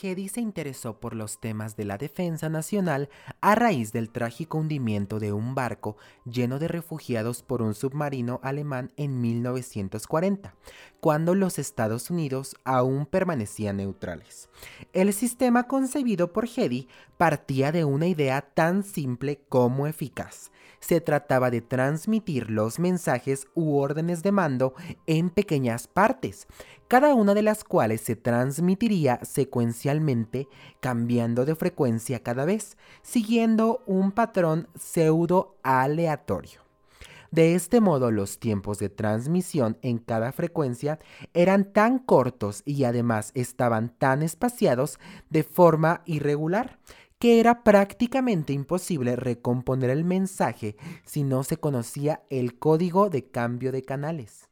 Hedy 0.02 0.28
se 0.30 0.42
interesó 0.42 1.00
por 1.00 1.16
los 1.16 1.40
temas 1.40 1.76
de 1.76 1.86
la 1.86 1.98
defensa 1.98 2.50
nacional 2.50 3.10
a 3.42 3.56
raíz 3.56 3.92
del 3.92 4.10
trágico 4.10 4.58
hundimiento 4.58 5.20
de 5.20 5.32
un 5.34 5.56
barco 5.56 5.98
lleno 6.26 6.60
de 6.60 6.68
refugiados 6.68 7.44
por 7.44 7.62
un 7.62 7.76
submarino 7.76 8.40
alemán 8.44 8.92
en 8.98 9.22
1940, 9.22 10.56
cuando 11.00 11.36
los 11.36 11.60
Estados 11.60 12.10
Unidos 12.10 12.56
aún 12.64 13.06
permanecían 13.06 13.78
neutrales. 13.78 14.50
El 14.94 15.14
sistema 15.14 15.68
concebido 15.68 16.34
por 16.34 16.46
Hedy 16.46 16.88
partía 17.24 17.72
de 17.72 17.86
una 17.86 18.08
idea 18.08 18.42
tan 18.42 18.84
simple 18.84 19.40
como 19.48 19.88
eficaz 19.88 20.52
se 20.82 21.00
trataba 21.00 21.50
de 21.52 21.62
transmitir 21.62 22.50
los 22.50 22.80
mensajes 22.80 23.48
u 23.56 23.78
órdenes 23.78 24.24
de 24.24 24.34
mando 24.34 24.74
en 25.08 25.30
pequeñas 25.30 25.88
partes, 25.88 26.48
cada 26.90 27.14
una 27.14 27.34
de 27.34 27.42
las 27.42 27.64
cuales 27.64 28.02
se 28.02 28.18
transmitiría 28.18 29.22
secuencialmente, 29.24 30.50
cambiando 30.82 31.46
de 31.46 31.56
frecuencia 31.56 32.22
cada 32.22 32.44
vez, 32.44 32.76
siguiendo 33.04 33.84
un 33.86 34.12
patrón 34.12 34.68
pseudo 34.78 35.56
aleatorio. 35.64 36.60
De 37.32 37.56
este 37.56 37.82
modo, 37.82 38.12
los 38.12 38.38
tiempos 38.38 38.78
de 38.78 38.90
transmisión 38.90 39.80
en 39.82 39.98
cada 39.98 40.32
frecuencia 40.34 41.00
eran 41.34 41.74
tan 41.74 41.98
cortos 41.98 42.62
y 42.64 42.84
además 42.84 43.32
estaban 43.34 43.90
tan 43.98 44.22
espaciados 44.22 45.00
de 45.32 45.42
forma 45.42 46.04
irregular 46.06 46.78
que 47.24 47.40
era 47.40 47.64
prácticamente 47.64 48.52
imposible 48.52 49.16
recomponer 49.16 49.90
el 49.92 50.04
mensaje 50.04 50.76
si 51.06 51.24
no 51.24 51.46
se 51.46 51.56
conocía 51.56 52.22
el 52.30 52.60
código 52.60 53.10
de 53.10 53.32
cambio 53.32 53.72
de 53.72 53.82
canales. 53.82 54.50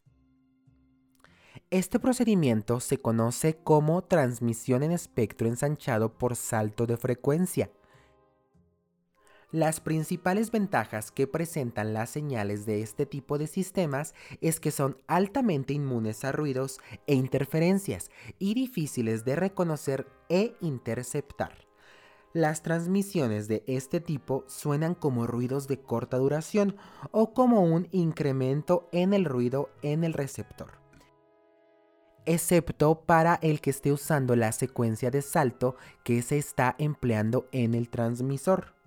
Este 1.69 1.99
procedimiento 1.99 2.79
se 2.79 2.97
conoce 2.97 3.57
como 3.57 4.05
transmisión 4.05 4.83
en 4.83 4.93
espectro 4.93 5.49
ensanchado 5.49 6.17
por 6.17 6.37
salto 6.37 6.87
de 6.87 6.95
frecuencia. 6.95 7.69
Las 9.51 9.81
principales 9.81 10.49
ventajas 10.49 11.11
que 11.11 11.27
presentan 11.27 11.93
las 11.93 12.09
señales 12.09 12.65
de 12.65 12.83
este 12.83 13.05
tipo 13.05 13.37
de 13.37 13.47
sistemas 13.47 14.13
es 14.39 14.61
que 14.61 14.71
son 14.71 14.95
altamente 15.07 15.73
inmunes 15.73 16.23
a 16.23 16.31
ruidos 16.31 16.79
e 17.05 17.15
interferencias 17.15 18.11
y 18.39 18.53
difíciles 18.53 19.25
de 19.25 19.35
reconocer 19.35 20.07
e 20.29 20.55
interceptar. 20.61 21.69
Las 22.33 22.61
transmisiones 22.61 23.49
de 23.49 23.61
este 23.67 23.99
tipo 23.99 24.45
suenan 24.47 24.95
como 24.95 25.27
ruidos 25.27 25.67
de 25.67 25.81
corta 25.81 26.17
duración 26.17 26.77
o 27.11 27.33
como 27.33 27.61
un 27.61 27.89
incremento 27.91 28.87
en 28.93 29.13
el 29.13 29.25
ruido 29.25 29.69
en 29.81 30.05
el 30.05 30.13
receptor, 30.13 30.71
excepto 32.25 33.01
para 33.01 33.35
el 33.41 33.59
que 33.59 33.71
esté 33.71 33.91
usando 33.91 34.37
la 34.37 34.53
secuencia 34.53 35.11
de 35.11 35.21
salto 35.21 35.75
que 36.05 36.21
se 36.21 36.37
está 36.37 36.73
empleando 36.77 37.49
en 37.51 37.75
el 37.75 37.89
transmisor. 37.89 38.80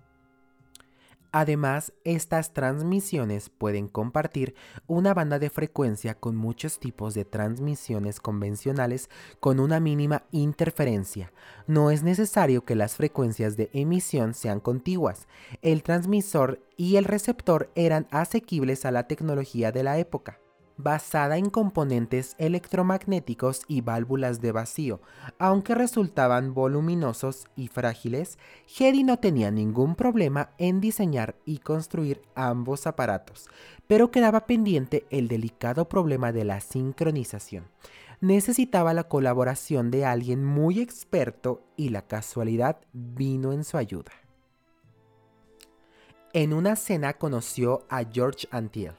Además, 1.37 1.91
estas 2.05 2.53
transmisiones 2.53 3.49
pueden 3.49 3.89
compartir 3.89 4.55
una 4.87 5.13
banda 5.13 5.37
de 5.37 5.49
frecuencia 5.49 6.17
con 6.17 6.37
muchos 6.37 6.79
tipos 6.79 7.13
de 7.13 7.25
transmisiones 7.25 8.21
convencionales 8.21 9.09
con 9.41 9.59
una 9.59 9.81
mínima 9.81 10.23
interferencia. 10.31 11.33
No 11.67 11.91
es 11.91 12.03
necesario 12.03 12.63
que 12.63 12.75
las 12.75 12.95
frecuencias 12.95 13.57
de 13.57 13.69
emisión 13.73 14.33
sean 14.33 14.61
contiguas. 14.61 15.27
El 15.61 15.83
transmisor 15.83 16.61
y 16.77 16.95
el 16.95 17.03
receptor 17.03 17.69
eran 17.75 18.07
asequibles 18.11 18.85
a 18.85 18.91
la 18.91 19.09
tecnología 19.09 19.73
de 19.73 19.83
la 19.83 19.97
época 19.97 20.39
basada 20.77 21.37
en 21.37 21.49
componentes 21.49 22.35
electromagnéticos 22.37 23.63
y 23.67 23.81
válvulas 23.81 24.41
de 24.41 24.51
vacío. 24.51 25.01
Aunque 25.39 25.75
resultaban 25.75 26.53
voluminosos 26.53 27.47
y 27.55 27.67
frágiles, 27.67 28.37
Hedy 28.77 29.03
no 29.03 29.19
tenía 29.19 29.51
ningún 29.51 29.95
problema 29.95 30.49
en 30.57 30.81
diseñar 30.81 31.35
y 31.45 31.59
construir 31.59 32.21
ambos 32.35 32.87
aparatos, 32.87 33.49
pero 33.87 34.11
quedaba 34.11 34.45
pendiente 34.45 35.05
el 35.09 35.27
delicado 35.27 35.87
problema 35.87 36.31
de 36.31 36.45
la 36.45 36.59
sincronización. 36.59 37.65
Necesitaba 38.21 38.93
la 38.93 39.05
colaboración 39.05 39.91
de 39.91 40.05
alguien 40.05 40.43
muy 40.43 40.79
experto 40.79 41.61
y 41.75 41.89
la 41.89 42.01
casualidad 42.01 42.77
vino 42.93 43.51
en 43.53 43.63
su 43.63 43.77
ayuda. 43.77 44.11
En 46.33 46.53
una 46.53 46.75
cena 46.75 47.13
conoció 47.13 47.85
a 47.89 48.03
George 48.03 48.47
Antiel, 48.51 48.95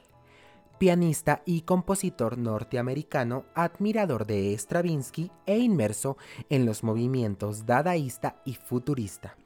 pianista 0.77 1.41
y 1.45 1.61
compositor 1.61 2.37
norteamericano, 2.37 3.45
admirador 3.55 4.25
de 4.25 4.53
Stravinsky 4.53 5.31
e 5.45 5.57
inmerso 5.57 6.17
en 6.49 6.65
los 6.65 6.83
movimientos 6.83 7.65
dadaísta 7.65 8.41
y 8.45 8.55
futurista. 8.55 9.37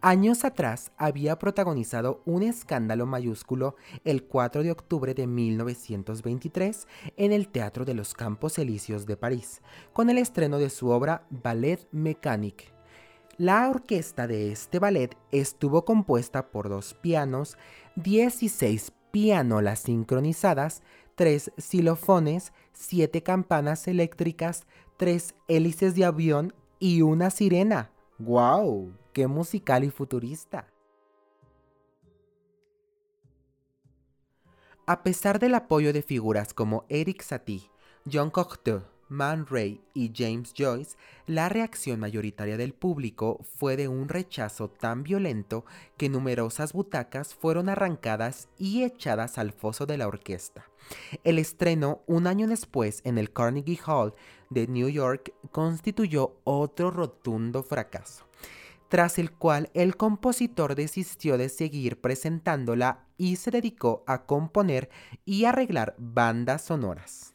Años 0.00 0.44
atrás 0.44 0.92
había 0.96 1.40
protagonizado 1.40 2.22
un 2.24 2.44
escándalo 2.44 3.04
mayúsculo 3.04 3.74
el 4.04 4.22
4 4.22 4.62
de 4.62 4.70
octubre 4.70 5.12
de 5.12 5.26
1923 5.26 6.86
en 7.16 7.32
el 7.32 7.48
Teatro 7.48 7.84
de 7.84 7.94
los 7.94 8.14
Campos 8.14 8.58
Elíseos 8.60 9.06
de 9.06 9.16
París, 9.16 9.60
con 9.92 10.08
el 10.08 10.18
estreno 10.18 10.58
de 10.58 10.70
su 10.70 10.90
obra 10.90 11.26
Ballet 11.30 11.88
Mécanique. 11.90 12.66
La 13.38 13.68
orquesta 13.68 14.26
de 14.26 14.52
este 14.52 14.78
ballet 14.78 15.16
estuvo 15.30 15.84
compuesta 15.84 16.50
por 16.50 16.68
dos 16.68 16.94
pianos, 16.94 17.56
16 17.96 18.92
pianolas 19.10 19.80
sincronizadas, 19.80 20.82
tres 21.14 21.52
xilofones, 21.58 22.52
siete 22.72 23.22
campanas 23.22 23.88
eléctricas, 23.88 24.66
tres 24.96 25.34
hélices 25.48 25.94
de 25.94 26.04
avión 26.04 26.54
y 26.78 27.02
una 27.02 27.30
sirena. 27.30 27.90
¡Guau! 28.18 28.92
¡Qué 29.12 29.26
musical 29.26 29.84
y 29.84 29.90
futurista! 29.90 30.66
A 34.86 35.02
pesar 35.02 35.38
del 35.38 35.54
apoyo 35.54 35.92
de 35.92 36.02
figuras 36.02 36.54
como 36.54 36.84
Eric 36.88 37.22
Satie, 37.22 37.70
John 38.10 38.30
Cocteau, 38.30 38.84
Man 39.08 39.46
Ray 39.46 39.80
y 39.94 40.12
James 40.14 40.52
Joyce, 40.56 40.96
la 41.26 41.48
reacción 41.48 42.00
mayoritaria 42.00 42.56
del 42.56 42.74
público 42.74 43.40
fue 43.56 43.76
de 43.76 43.88
un 43.88 44.08
rechazo 44.08 44.68
tan 44.68 45.02
violento 45.02 45.64
que 45.96 46.08
numerosas 46.08 46.72
butacas 46.72 47.34
fueron 47.34 47.68
arrancadas 47.68 48.48
y 48.58 48.84
echadas 48.84 49.38
al 49.38 49.52
foso 49.52 49.86
de 49.86 49.98
la 49.98 50.06
orquesta. 50.06 50.64
El 51.24 51.38
estreno, 51.38 52.02
un 52.06 52.26
año 52.26 52.46
después, 52.46 53.00
en 53.04 53.18
el 53.18 53.32
Carnegie 53.32 53.80
Hall 53.86 54.14
de 54.50 54.66
New 54.66 54.88
York, 54.88 55.32
constituyó 55.52 56.36
otro 56.44 56.90
rotundo 56.90 57.62
fracaso, 57.62 58.26
tras 58.88 59.18
el 59.18 59.32
cual 59.32 59.70
el 59.74 59.96
compositor 59.96 60.74
desistió 60.74 61.38
de 61.38 61.48
seguir 61.48 62.00
presentándola 62.00 63.06
y 63.16 63.36
se 63.36 63.50
dedicó 63.50 64.04
a 64.06 64.26
componer 64.26 64.90
y 65.24 65.44
arreglar 65.44 65.94
bandas 65.98 66.62
sonoras. 66.62 67.34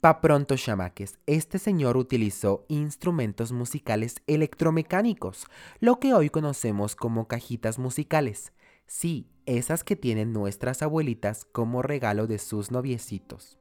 Pa 0.00 0.22
pronto 0.22 0.56
chamaques, 0.56 1.18
este 1.26 1.58
señor 1.58 1.98
utilizó 1.98 2.64
instrumentos 2.68 3.52
musicales 3.52 4.22
electromecánicos, 4.26 5.46
lo 5.78 6.00
que 6.00 6.14
hoy 6.14 6.30
conocemos 6.30 6.96
como 6.96 7.28
cajitas 7.28 7.78
musicales. 7.78 8.54
Sí, 8.86 9.28
esas 9.44 9.84
que 9.84 9.96
tienen 9.96 10.32
nuestras 10.32 10.80
abuelitas 10.80 11.44
como 11.44 11.82
regalo 11.82 12.26
de 12.26 12.38
sus 12.38 12.70
noviecitos. 12.70 13.59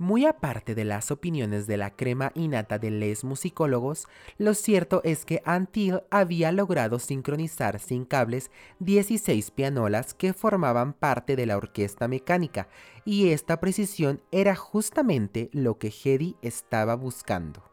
Muy 0.00 0.26
aparte 0.26 0.76
de 0.76 0.84
las 0.84 1.10
opiniones 1.10 1.66
de 1.66 1.76
la 1.76 1.96
crema 1.96 2.30
innata 2.36 2.78
de 2.78 2.92
les 2.92 3.24
musicólogos, 3.24 4.06
lo 4.38 4.54
cierto 4.54 5.00
es 5.02 5.24
que 5.24 5.42
Antil 5.44 6.02
había 6.08 6.52
logrado 6.52 7.00
sincronizar 7.00 7.80
sin 7.80 8.04
cables 8.04 8.52
16 8.78 9.50
pianolas 9.50 10.14
que 10.14 10.32
formaban 10.34 10.92
parte 10.92 11.34
de 11.34 11.46
la 11.46 11.56
orquesta 11.56 12.06
mecánica, 12.06 12.68
y 13.04 13.30
esta 13.30 13.58
precisión 13.58 14.22
era 14.30 14.54
justamente 14.54 15.50
lo 15.52 15.78
que 15.78 15.88
Hedy 15.88 16.36
estaba 16.42 16.94
buscando. 16.94 17.64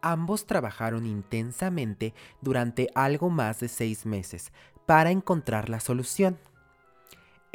Ambos 0.00 0.46
trabajaron 0.46 1.06
intensamente 1.06 2.14
durante 2.40 2.86
algo 2.94 3.30
más 3.30 3.58
de 3.58 3.66
seis 3.66 4.06
meses 4.06 4.52
para 4.86 5.10
encontrar 5.10 5.68
la 5.68 5.80
solución 5.80 6.38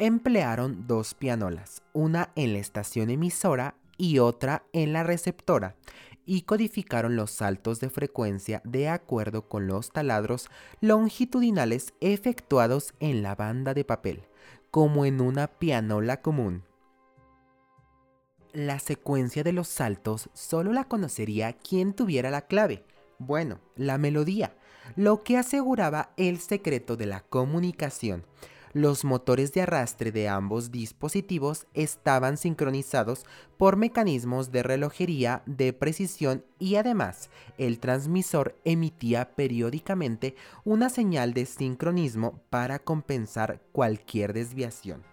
emplearon 0.06 0.88
dos 0.88 1.14
pianolas, 1.14 1.80
una 1.92 2.32
en 2.34 2.54
la 2.54 2.58
estación 2.58 3.08
emisora 3.08 3.76
y 3.96 4.18
otra 4.18 4.64
en 4.72 4.92
la 4.92 5.04
receptora, 5.04 5.76
y 6.26 6.42
codificaron 6.42 7.14
los 7.14 7.30
saltos 7.30 7.78
de 7.78 7.88
frecuencia 7.88 8.62
de 8.64 8.88
acuerdo 8.88 9.48
con 9.48 9.68
los 9.68 9.92
taladros 9.92 10.50
longitudinales 10.80 11.94
efectuados 12.00 12.94
en 12.98 13.22
la 13.22 13.36
banda 13.36 13.74
de 13.74 13.84
papel, 13.84 14.24
como 14.72 15.04
en 15.04 15.20
una 15.20 15.46
pianola 15.46 16.20
común. 16.20 16.64
La 18.52 18.80
secuencia 18.80 19.44
de 19.44 19.52
los 19.52 19.68
saltos 19.68 20.30
solo 20.32 20.72
la 20.72 20.88
conocería 20.88 21.52
quien 21.52 21.94
tuviera 21.94 22.28
la 22.30 22.48
clave, 22.48 22.84
bueno, 23.20 23.60
la 23.76 23.98
melodía, 23.98 24.52
lo 24.96 25.22
que 25.22 25.38
aseguraba 25.38 26.10
el 26.16 26.40
secreto 26.40 26.96
de 26.96 27.06
la 27.06 27.20
comunicación. 27.20 28.24
Los 28.74 29.04
motores 29.04 29.52
de 29.52 29.60
arrastre 29.60 30.12
de 30.12 30.28
ambos 30.28 30.70
dispositivos 30.70 31.66
estaban 31.74 32.38
sincronizados 32.38 33.26
por 33.58 33.76
mecanismos 33.76 34.50
de 34.50 34.62
relojería 34.62 35.42
de 35.44 35.74
precisión 35.74 36.42
y 36.58 36.76
además 36.76 37.28
el 37.58 37.80
transmisor 37.80 38.56
emitía 38.64 39.34
periódicamente 39.34 40.36
una 40.64 40.88
señal 40.88 41.34
de 41.34 41.44
sincronismo 41.44 42.40
para 42.48 42.78
compensar 42.78 43.60
cualquier 43.72 44.32
desviación. 44.32 45.11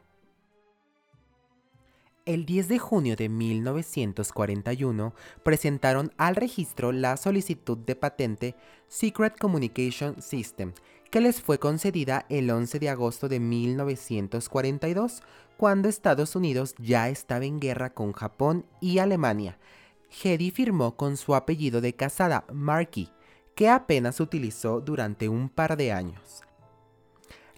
El 2.29 2.45
10 2.45 2.67
de 2.67 2.77
junio 2.77 3.15
de 3.15 3.27
1941 3.27 5.15
presentaron 5.41 6.13
al 6.15 6.35
registro 6.35 6.91
la 6.91 7.17
solicitud 7.17 7.75
de 7.75 7.95
patente 7.95 8.55
Secret 8.87 9.35
Communication 9.39 10.21
System, 10.21 10.73
que 11.09 11.21
les 11.21 11.41
fue 11.41 11.57
concedida 11.57 12.27
el 12.29 12.51
11 12.51 12.77
de 12.77 12.89
agosto 12.89 13.29
de 13.29 13.39
1942, 13.39 15.23
cuando 15.57 15.89
Estados 15.89 16.35
Unidos 16.35 16.75
ya 16.77 17.09
estaba 17.09 17.45
en 17.45 17.59
guerra 17.59 17.95
con 17.95 18.13
Japón 18.13 18.63
y 18.79 18.99
Alemania. 18.99 19.57
Hedy 20.23 20.51
firmó 20.51 20.95
con 20.95 21.17
su 21.17 21.33
apellido 21.33 21.81
de 21.81 21.95
casada, 21.95 22.45
Markey, 22.53 23.09
que 23.55 23.69
apenas 23.69 24.19
utilizó 24.19 24.81
durante 24.81 25.29
un 25.29 25.49
par 25.49 25.77
de 25.77 25.91
años. 25.93 26.43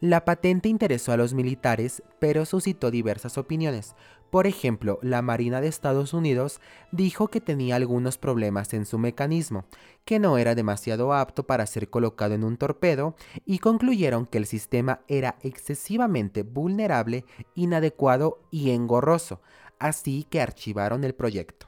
La 0.02 0.26
patente 0.26 0.68
interesó 0.68 1.12
a 1.12 1.18
los 1.18 1.36
militares, 1.36 2.02
pero 2.18 2.44
suscitó 2.48 2.90
diversas 2.90 3.38
opiniones. 3.38 3.94
Por 4.32 4.48
ejemplo, 4.48 4.98
la 5.02 5.22
Marina 5.22 5.60
de 5.60 5.68
Estados 5.68 6.14
Unidos 6.14 6.62
dijo 6.94 7.28
que 7.28 7.42
tenía 7.42 7.76
algunos 7.76 8.18
problemas 8.18 8.74
en 8.74 8.86
su 8.86 8.98
mecanismo, 8.98 9.66
que 10.06 10.20
no 10.20 10.38
era 10.38 10.56
demasiado 10.56 11.14
apto 11.14 11.46
para 11.46 11.66
ser 11.66 11.90
colocado 11.90 12.34
en 12.34 12.46
un 12.46 12.56
torpedo, 12.56 13.14
y 13.46 13.60
concluyeron 13.60 14.26
que 14.26 14.38
el 14.38 14.46
sistema 14.46 15.02
era 15.10 15.36
excesivamente 15.42 16.44
vulnerable, 16.44 17.26
inadecuado 17.56 18.40
y 18.52 18.72
engorroso, 18.72 19.42
así 19.80 20.26
que 20.30 20.40
archivaron 20.40 21.04
el 21.04 21.14
proyecto. 21.14 21.68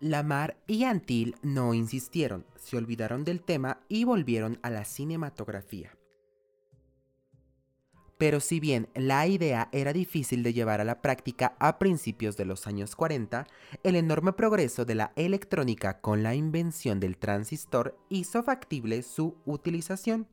Lamar 0.00 0.56
y 0.66 0.82
Antil 0.82 1.36
no 1.42 1.72
insistieron, 1.72 2.46
se 2.56 2.76
olvidaron 2.76 3.22
del 3.22 3.42
tema 3.42 3.78
y 3.88 4.02
volvieron 4.02 4.58
a 4.62 4.70
la 4.70 4.84
cinematografía. 4.84 5.99
Pero 8.20 8.40
si 8.40 8.60
bien 8.60 8.86
la 8.94 9.26
idea 9.26 9.70
era 9.72 9.94
difícil 9.94 10.42
de 10.42 10.52
llevar 10.52 10.82
a 10.82 10.84
la 10.84 11.00
práctica 11.00 11.56
a 11.58 11.78
principios 11.78 12.36
de 12.36 12.44
los 12.44 12.66
años 12.66 12.94
40, 12.94 13.46
el 13.82 13.96
enorme 13.96 14.34
progreso 14.34 14.84
de 14.84 14.94
la 14.94 15.12
electrónica 15.16 16.02
con 16.02 16.22
la 16.22 16.34
invención 16.34 17.00
del 17.00 17.16
transistor 17.16 17.96
hizo 18.10 18.42
factible 18.42 19.02
su 19.04 19.36
utilización. 19.46 20.28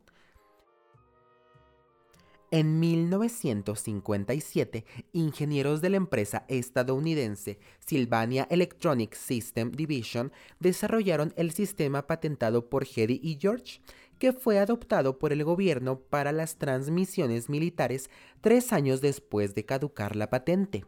En 2.51 2.79
1957, 2.79 4.85
ingenieros 5.11 5.81
de 5.81 5.89
la 5.89 5.97
empresa 5.97 6.45
estadounidense 6.47 7.59
Sylvania 7.85 8.47
Electronic 8.49 9.15
System 9.15 9.71
Division 9.71 10.31
desarrollaron 10.59 11.33
el 11.35 11.51
sistema 11.51 12.07
patentado 12.07 12.69
por 12.69 12.85
Hedy 12.85 13.19
y 13.21 13.37
George, 13.39 13.81
que 14.19 14.33
fue 14.33 14.59
adoptado 14.59 15.19
por 15.19 15.31
el 15.31 15.43
gobierno 15.43 15.99
para 15.99 16.31
las 16.31 16.57
transmisiones 16.57 17.49
militares 17.49 18.09
tres 18.41 18.73
años 18.73 19.01
después 19.01 19.55
de 19.55 19.65
caducar 19.65 20.15
la 20.15 20.29
patente. 20.29 20.83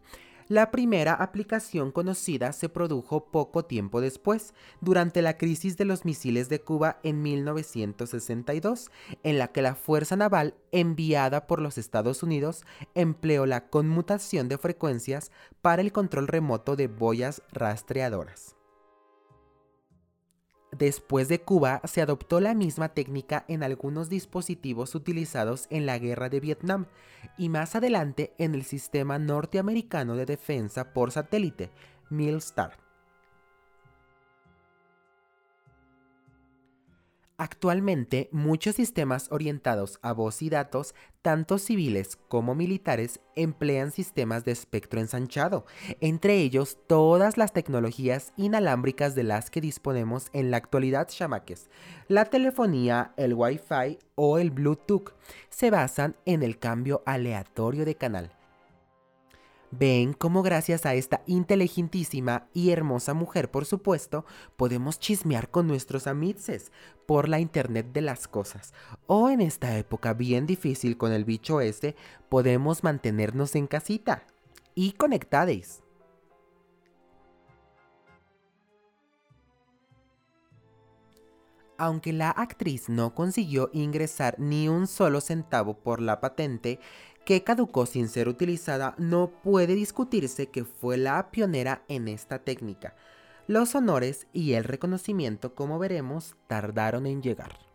La 0.49 0.71
primera 0.71 1.13
aplicación 1.13 1.91
conocida 1.91 2.53
se 2.53 2.69
produjo 2.69 3.25
poco 3.25 3.65
tiempo 3.65 4.01
después, 4.01 4.55
durante 4.81 5.21
la 5.21 5.37
crisis 5.37 5.77
de 5.77 5.85
los 5.85 6.05
misiles 6.05 6.49
de 6.49 6.59
Cuba 6.59 6.99
en 7.03 7.21
1962, 7.21 8.89
en 9.21 9.37
la 9.37 9.49
que 9.49 9.61
la 9.61 9.75
Fuerza 9.75 10.15
Naval 10.15 10.55
enviada 10.71 11.45
por 11.45 11.61
los 11.61 11.77
Estados 11.77 12.23
Unidos 12.23 12.63
empleó 12.95 13.45
la 13.45 13.69
conmutación 13.69 14.49
de 14.49 14.57
frecuencias 14.57 15.31
para 15.61 15.83
el 15.83 15.91
control 15.91 16.27
remoto 16.27 16.75
de 16.75 16.87
boyas 16.87 17.43
rastreadoras. 17.51 18.58
Después 20.71 21.27
de 21.27 21.41
Cuba, 21.41 21.81
se 21.85 22.01
adoptó 22.01 22.39
la 22.39 22.53
misma 22.53 22.89
técnica 22.89 23.43
en 23.47 23.63
algunos 23.63 24.07
dispositivos 24.07 24.93
utilizados 24.93 25.65
en 25.69 25.85
la 25.85 25.97
guerra 25.97 26.29
de 26.29 26.39
Vietnam 26.39 26.85
y 27.37 27.49
más 27.49 27.75
adelante 27.75 28.33
en 28.37 28.53
el 28.53 28.63
sistema 28.63 29.17
norteamericano 29.17 30.15
de 30.15 30.25
defensa 30.25 30.93
por 30.93 31.11
satélite, 31.11 31.71
MILSTAR. 32.09 32.88
Actualmente, 37.41 38.27
muchos 38.33 38.75
sistemas 38.75 39.31
orientados 39.31 39.97
a 40.01 40.11
voz 40.11 40.41
y 40.41 40.49
datos, 40.49 40.93
tanto 41.21 41.57
civiles 41.57 42.17
como 42.27 42.53
militares, 42.53 43.21
emplean 43.37 43.91
sistemas 43.91 44.43
de 44.43 44.51
espectro 44.51 44.99
ensanchado, 44.99 45.65
entre 46.01 46.39
ellos 46.41 46.77
todas 46.85 47.37
las 47.37 47.53
tecnologías 47.53 48.33
inalámbricas 48.35 49.15
de 49.15 49.23
las 49.23 49.49
que 49.49 49.61
disponemos 49.61 50.27
en 50.33 50.51
la 50.51 50.57
actualidad 50.57 51.07
chamaques. 51.07 51.69
La 52.09 52.25
telefonía, 52.25 53.13
el 53.15 53.33
Wi-Fi 53.33 53.99
o 54.15 54.37
el 54.37 54.51
Bluetooth 54.51 55.13
se 55.49 55.71
basan 55.71 56.17
en 56.25 56.43
el 56.43 56.59
cambio 56.59 57.03
aleatorio 57.05 57.85
de 57.85 57.95
canal. 57.95 58.38
Ven 59.71 60.13
cómo 60.13 60.41
gracias 60.41 60.87
a 60.87 60.95
esta 60.95 61.21
inteligentísima 61.27 62.47
y 62.53 62.71
hermosa 62.71 63.13
mujer, 63.13 63.51
por 63.51 63.65
supuesto, 63.65 64.25
podemos 64.57 64.99
chismear 64.99 65.51
con 65.51 65.67
nuestros 65.67 66.07
amices 66.07 66.71
por 67.05 67.29
la 67.29 67.39
Internet 67.39 67.91
de 67.93 68.01
las 68.01 68.27
cosas. 68.27 68.73
O 69.05 69.29
en 69.29 69.41
esta 69.41 69.77
época 69.77 70.13
bien 70.13 70.47
difícil 70.47 70.97
con 70.97 71.11
el 71.11 71.23
bicho 71.23 71.61
este, 71.61 71.95
podemos 72.29 72.83
mantenernos 72.83 73.55
en 73.55 73.67
casita 73.67 74.23
y 74.73 74.93
conectados. 74.93 75.83
Aunque 81.77 82.11
la 82.11 82.29
actriz 82.31 82.89
no 82.89 83.15
consiguió 83.15 83.69
ingresar 83.71 84.35
ni 84.37 84.67
un 84.67 84.85
solo 84.85 85.21
centavo 85.21 85.75
por 85.75 86.01
la 86.01 86.19
patente, 86.19 86.79
que 87.25 87.43
caducó 87.43 87.85
sin 87.85 88.09
ser 88.09 88.27
utilizada, 88.27 88.95
no 88.97 89.31
puede 89.43 89.75
discutirse 89.75 90.47
que 90.47 90.65
fue 90.65 90.97
la 90.97 91.31
pionera 91.31 91.83
en 91.87 92.07
esta 92.07 92.39
técnica. 92.39 92.95
Los 93.47 93.75
honores 93.75 94.27
y 94.33 94.53
el 94.53 94.63
reconocimiento, 94.63 95.55
como 95.55 95.79
veremos, 95.79 96.35
tardaron 96.47 97.05
en 97.05 97.21
llegar. 97.21 97.69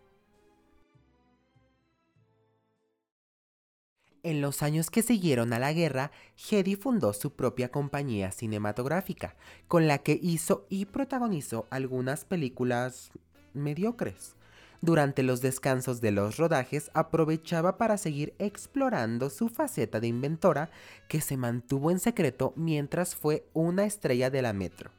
En 4.25 4.41
los 4.41 4.63
años 4.63 4.91
que 4.91 5.03
siguieron 5.03 5.53
a 5.53 5.59
la 5.59 5.75
guerra, 5.75 6.11
Hedy 6.51 6.77
fundó 6.77 7.13
su 7.13 7.35
propia 7.35 7.71
compañía 7.71 8.33
cinematográfica, 8.33 9.37
con 9.69 9.87
la 9.87 9.99
que 9.99 10.19
hizo 10.23 10.67
y 10.71 10.87
protagonizó 10.87 11.67
algunas 11.69 12.25
películas 12.25 13.11
mediocres. 13.53 14.35
Durante 14.81 15.23
los 15.23 15.41
descansos 15.41 16.01
de 16.01 16.11
los 16.11 16.37
rodajes 16.37 16.91
aprovechaba 16.95 17.79
para 17.79 17.97
seguir 17.97 18.35
explorando 18.39 19.31
su 19.31 19.49
faceta 19.49 20.01
de 20.01 20.09
inventora 20.09 20.71
que 21.09 21.21
se 21.21 21.37
mantuvo 21.37 21.91
en 21.91 21.99
secreto 21.99 22.53
mientras 22.57 23.15
fue 23.15 23.47
una 23.53 23.85
estrella 23.85 24.31
de 24.31 24.43
la 24.43 24.53
metro. 24.53 24.91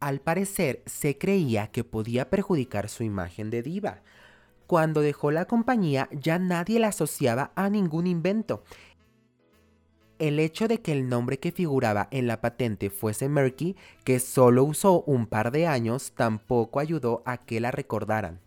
Al 0.00 0.20
parecer 0.20 0.82
se 0.86 1.16
creía 1.16 1.68
que 1.68 1.84
podía 1.84 2.28
perjudicar 2.28 2.88
su 2.88 3.04
imagen 3.04 3.50
de 3.50 3.62
diva. 3.62 4.02
Cuando 4.66 5.00
dejó 5.00 5.30
la 5.30 5.44
compañía 5.44 6.08
ya 6.10 6.38
nadie 6.38 6.80
la 6.80 6.88
asociaba 6.88 7.52
a 7.54 7.68
ningún 7.70 8.06
invento 8.06 8.64
el 10.22 10.38
hecho 10.38 10.68
de 10.68 10.80
que 10.80 10.92
el 10.92 11.08
nombre 11.08 11.40
que 11.40 11.50
figuraba 11.50 12.06
en 12.12 12.28
la 12.28 12.40
patente 12.40 12.90
fuese 12.90 13.28
Merky, 13.28 13.74
que 14.04 14.20
solo 14.20 14.62
usó 14.62 15.02
un 15.02 15.26
par 15.26 15.50
de 15.50 15.66
años, 15.66 16.12
tampoco 16.14 16.78
ayudó 16.78 17.24
a 17.26 17.38
que 17.38 17.60
la 17.60 17.72
recordaran. 17.72 18.38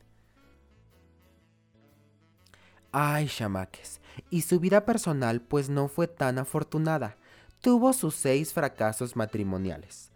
Ay, 2.94 3.28
chamaques, 3.28 4.00
y 4.30 4.44
su 4.44 4.62
vida 4.62 4.86
personal 4.86 5.42
pues 5.42 5.68
no 5.68 5.90
fue 5.90 6.08
tan 6.08 6.38
afortunada. 6.38 7.18
Tuvo 7.60 7.92
sus 7.92 8.16
seis 8.16 8.54
fracasos 8.54 9.18
matrimoniales. 9.18 10.14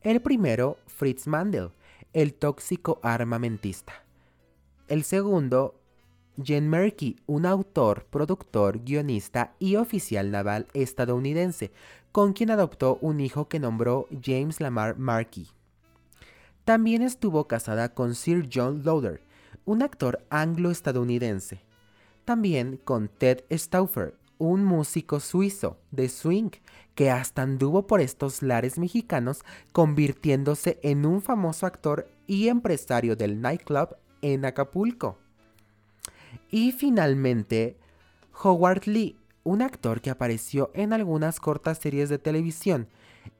El 0.00 0.22
primero, 0.22 0.78
Fritz 0.86 1.26
Mandel, 1.26 1.70
el 2.12 2.34
tóxico 2.34 3.00
armamentista. 3.02 4.04
El 4.86 5.02
segundo, 5.02 5.74
Jen 6.42 6.68
Merkey, 6.68 7.16
un 7.26 7.46
autor, 7.46 8.06
productor, 8.10 8.80
guionista 8.84 9.54
y 9.58 9.76
oficial 9.76 10.30
naval 10.30 10.66
estadounidense, 10.74 11.70
con 12.12 12.32
quien 12.32 12.50
adoptó 12.50 12.98
un 13.00 13.20
hijo 13.20 13.48
que 13.48 13.60
nombró 13.60 14.06
James 14.22 14.60
Lamar 14.60 14.98
Markey. 14.98 15.48
También 16.64 17.02
estuvo 17.02 17.46
casada 17.46 17.94
con 17.94 18.14
Sir 18.14 18.48
John 18.52 18.82
Lauder, 18.84 19.22
un 19.64 19.82
actor 19.82 20.24
anglo-estadounidense. 20.30 21.60
También 22.24 22.80
con 22.82 23.08
Ted 23.08 23.44
Stauffer, 23.50 24.14
un 24.38 24.64
músico 24.64 25.20
suizo 25.20 25.78
de 25.90 26.08
swing 26.08 26.50
que 26.94 27.10
hasta 27.10 27.42
anduvo 27.42 27.86
por 27.86 28.00
estos 28.00 28.42
lares 28.42 28.78
mexicanos 28.78 29.44
convirtiéndose 29.72 30.78
en 30.82 31.06
un 31.06 31.22
famoso 31.22 31.66
actor 31.66 32.08
y 32.26 32.48
empresario 32.48 33.16
del 33.16 33.40
nightclub 33.40 33.96
en 34.22 34.44
Acapulco. 34.44 35.18
Y 36.50 36.72
finalmente, 36.72 37.76
Howard 38.42 38.86
Lee, 38.86 39.16
un 39.42 39.62
actor 39.62 40.00
que 40.00 40.10
apareció 40.10 40.70
en 40.74 40.92
algunas 40.92 41.40
cortas 41.40 41.78
series 41.78 42.08
de 42.08 42.18
televisión, 42.18 42.88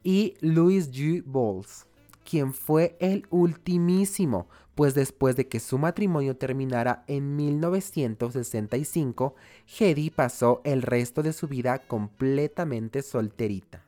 y 0.02 0.34
Louis 0.40 0.90
G. 0.90 1.22
Bowles, 1.24 1.86
quien 2.24 2.52
fue 2.54 2.96
el 3.00 3.26
ultimísimo, 3.30 4.48
pues 4.74 4.94
después 4.94 5.36
de 5.36 5.46
que 5.46 5.60
su 5.60 5.78
matrimonio 5.78 6.36
terminara 6.36 7.04
en 7.06 7.36
1965, 7.36 9.34
Hedy 9.78 10.10
pasó 10.10 10.60
el 10.64 10.82
resto 10.82 11.22
de 11.22 11.32
su 11.32 11.46
vida 11.48 11.78
completamente 11.78 13.02
solterita. 13.02 13.83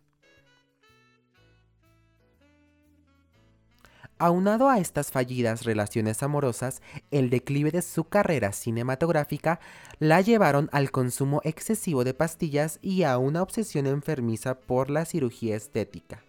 Aunado 4.18 4.70
a 4.70 4.78
estas 4.78 5.10
fallidas 5.10 5.64
relaciones 5.64 6.22
amorosas, 6.22 6.80
el 7.10 7.28
declive 7.28 7.70
de 7.70 7.82
su 7.82 8.04
carrera 8.04 8.52
cinematográfica 8.52 9.60
la 9.98 10.22
llevaron 10.22 10.70
al 10.72 10.90
consumo 10.90 11.42
excesivo 11.44 12.02
de 12.02 12.14
pastillas 12.14 12.78
y 12.80 13.02
a 13.02 13.18
una 13.18 13.42
obsesión 13.42 13.86
enfermiza 13.86 14.54
por 14.54 14.88
la 14.88 15.04
cirugía 15.04 15.54
estética. 15.54 16.22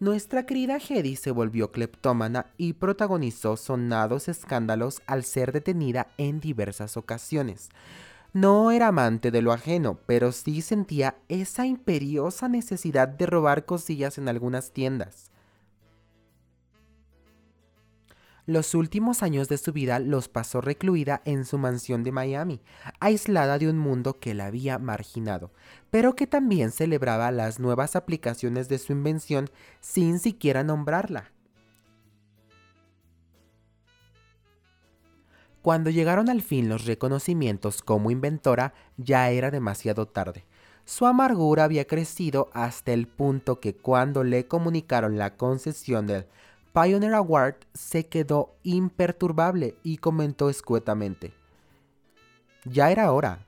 Nuestra 0.00 0.46
querida 0.46 0.78
Hedy 0.78 1.16
se 1.16 1.32
volvió 1.32 1.70
cleptómana 1.70 2.46
y 2.56 2.72
protagonizó 2.72 3.58
sonados 3.58 4.28
escándalos 4.28 5.02
al 5.06 5.24
ser 5.24 5.52
detenida 5.52 6.08
en 6.16 6.40
diversas 6.40 6.96
ocasiones. 6.96 7.68
No 8.32 8.70
era 8.70 8.88
amante 8.88 9.30
de 9.30 9.42
lo 9.42 9.52
ajeno, 9.52 9.98
pero 10.06 10.32
sí 10.32 10.62
sentía 10.62 11.16
esa 11.28 11.66
imperiosa 11.66 12.48
necesidad 12.48 13.06
de 13.06 13.26
robar 13.26 13.66
cosillas 13.66 14.16
en 14.16 14.30
algunas 14.30 14.72
tiendas. 14.72 15.31
Los 18.46 18.74
últimos 18.74 19.22
años 19.22 19.48
de 19.48 19.56
su 19.56 19.72
vida 19.72 20.00
los 20.00 20.28
pasó 20.28 20.60
recluida 20.60 21.22
en 21.24 21.44
su 21.44 21.58
mansión 21.58 22.02
de 22.02 22.10
Miami, 22.10 22.60
aislada 22.98 23.56
de 23.56 23.68
un 23.68 23.78
mundo 23.78 24.18
que 24.18 24.34
la 24.34 24.46
había 24.46 24.80
marginado, 24.80 25.52
pero 25.90 26.16
que 26.16 26.26
también 26.26 26.72
celebraba 26.72 27.30
las 27.30 27.60
nuevas 27.60 27.94
aplicaciones 27.94 28.68
de 28.68 28.78
su 28.78 28.92
invención 28.92 29.48
sin 29.80 30.18
siquiera 30.18 30.64
nombrarla. 30.64 31.30
Cuando 35.62 35.90
llegaron 35.90 36.28
al 36.28 36.42
fin 36.42 36.68
los 36.68 36.86
reconocimientos 36.86 37.82
como 37.82 38.10
inventora, 38.10 38.74
ya 38.96 39.30
era 39.30 39.52
demasiado 39.52 40.08
tarde. 40.08 40.44
Su 40.84 41.06
amargura 41.06 41.62
había 41.62 41.86
crecido 41.86 42.50
hasta 42.52 42.92
el 42.92 43.06
punto 43.06 43.60
que 43.60 43.76
cuando 43.76 44.24
le 44.24 44.48
comunicaron 44.48 45.16
la 45.16 45.36
concesión 45.36 46.08
del 46.08 46.26
Pioneer 46.72 47.12
Award 47.12 47.56
se 47.74 48.06
quedó 48.06 48.56
imperturbable 48.62 49.76
y 49.82 49.98
comentó 49.98 50.48
escuetamente. 50.48 51.34
Ya 52.64 52.90
era 52.90 53.12
hora. 53.12 53.44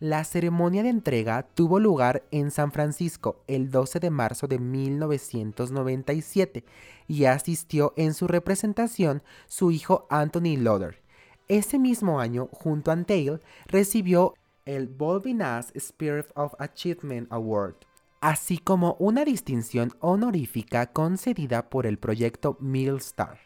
La 0.00 0.24
ceremonia 0.24 0.82
de 0.82 0.88
entrega 0.88 1.46
tuvo 1.54 1.78
lugar 1.78 2.24
en 2.32 2.50
San 2.50 2.72
Francisco 2.72 3.44
el 3.46 3.70
12 3.70 4.00
de 4.00 4.10
marzo 4.10 4.48
de 4.48 4.58
1997 4.58 6.64
y 7.06 7.26
asistió 7.26 7.94
en 7.96 8.12
su 8.12 8.26
representación 8.26 9.22
su 9.46 9.70
hijo 9.70 10.08
Anthony 10.10 10.56
Lauder. 10.58 11.00
Ese 11.46 11.78
mismo 11.78 12.18
año, 12.18 12.48
junto 12.50 12.90
a 12.90 13.00
Tail, 13.04 13.40
recibió 13.66 14.34
el 14.64 14.88
Bolvinas 14.88 15.70
Spirit 15.76 16.26
of 16.34 16.54
Achievement 16.58 17.30
Award 17.30 17.76
así 18.24 18.56
como 18.56 18.96
una 19.00 19.22
distinción 19.22 19.92
honorífica 20.00 20.94
concedida 20.94 21.68
por 21.68 21.84
el 21.84 21.98
proyecto 21.98 22.56
Millstar. 22.58 23.38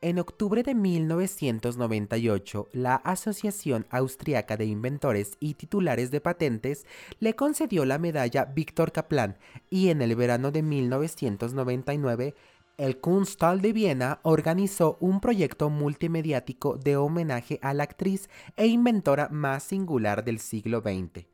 En 0.00 0.18
octubre 0.18 0.64
de 0.64 0.74
1998, 0.74 2.66
la 2.72 2.96
Asociación 2.96 3.86
Austriaca 3.90 4.56
de 4.56 4.64
Inventores 4.64 5.36
y 5.38 5.54
Titulares 5.54 6.10
de 6.10 6.20
Patentes 6.20 6.84
le 7.20 7.36
concedió 7.36 7.84
la 7.84 7.98
medalla 7.98 8.44
Víctor 8.44 8.90
Kaplan 8.90 9.38
y 9.70 9.90
en 9.90 10.02
el 10.02 10.16
verano 10.16 10.50
de 10.50 10.64
1999, 10.64 12.34
el 12.76 12.98
Kunsthal 12.98 13.60
de 13.60 13.72
Viena 13.72 14.18
organizó 14.24 14.96
un 14.98 15.20
proyecto 15.20 15.70
multimediático 15.70 16.76
de 16.76 16.96
homenaje 16.96 17.60
a 17.62 17.72
la 17.72 17.84
actriz 17.84 18.28
e 18.56 18.66
inventora 18.66 19.28
más 19.28 19.62
singular 19.62 20.24
del 20.24 20.40
siglo 20.40 20.80
XX. 20.80 21.29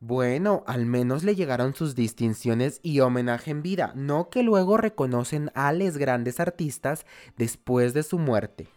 Bueno, 0.00 0.62
al 0.66 0.84
menos 0.84 1.24
le 1.24 1.34
llegaron 1.34 1.74
sus 1.74 1.94
distinciones 1.94 2.80
y 2.82 3.00
homenaje 3.00 3.50
en 3.50 3.62
vida, 3.62 3.92
no 3.96 4.28
que 4.28 4.42
luego 4.42 4.76
reconocen 4.76 5.50
a 5.54 5.72
los 5.72 5.96
grandes 5.96 6.38
artistas 6.38 7.06
después 7.38 7.94
de 7.94 8.02
su 8.02 8.18
muerte. 8.18 8.68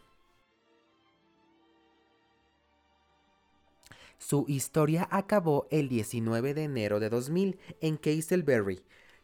Su 4.18 4.46
historia 4.48 5.08
acabó 5.12 5.68
el 5.72 5.90
19 5.90 6.54
de 6.54 6.64
enero 6.64 7.00
de 7.02 7.10
2000 7.10 7.60
en 7.82 7.98
Castleberry. 7.98 8.82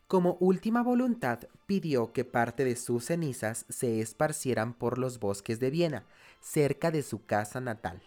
Como 0.07 0.37
última 0.39 0.83
voluntad, 0.83 1.39
pidió 1.65 2.11
que 2.11 2.25
parte 2.25 2.65
de 2.65 2.75
sus 2.75 3.05
cenizas 3.05 3.65
se 3.69 4.01
esparcieran 4.01 4.73
por 4.73 4.97
los 4.97 5.19
bosques 5.19 5.59
de 5.59 5.69
Viena, 5.69 6.05
cerca 6.41 6.91
de 6.91 7.03
su 7.03 7.25
casa 7.25 7.61
natal. 7.61 8.01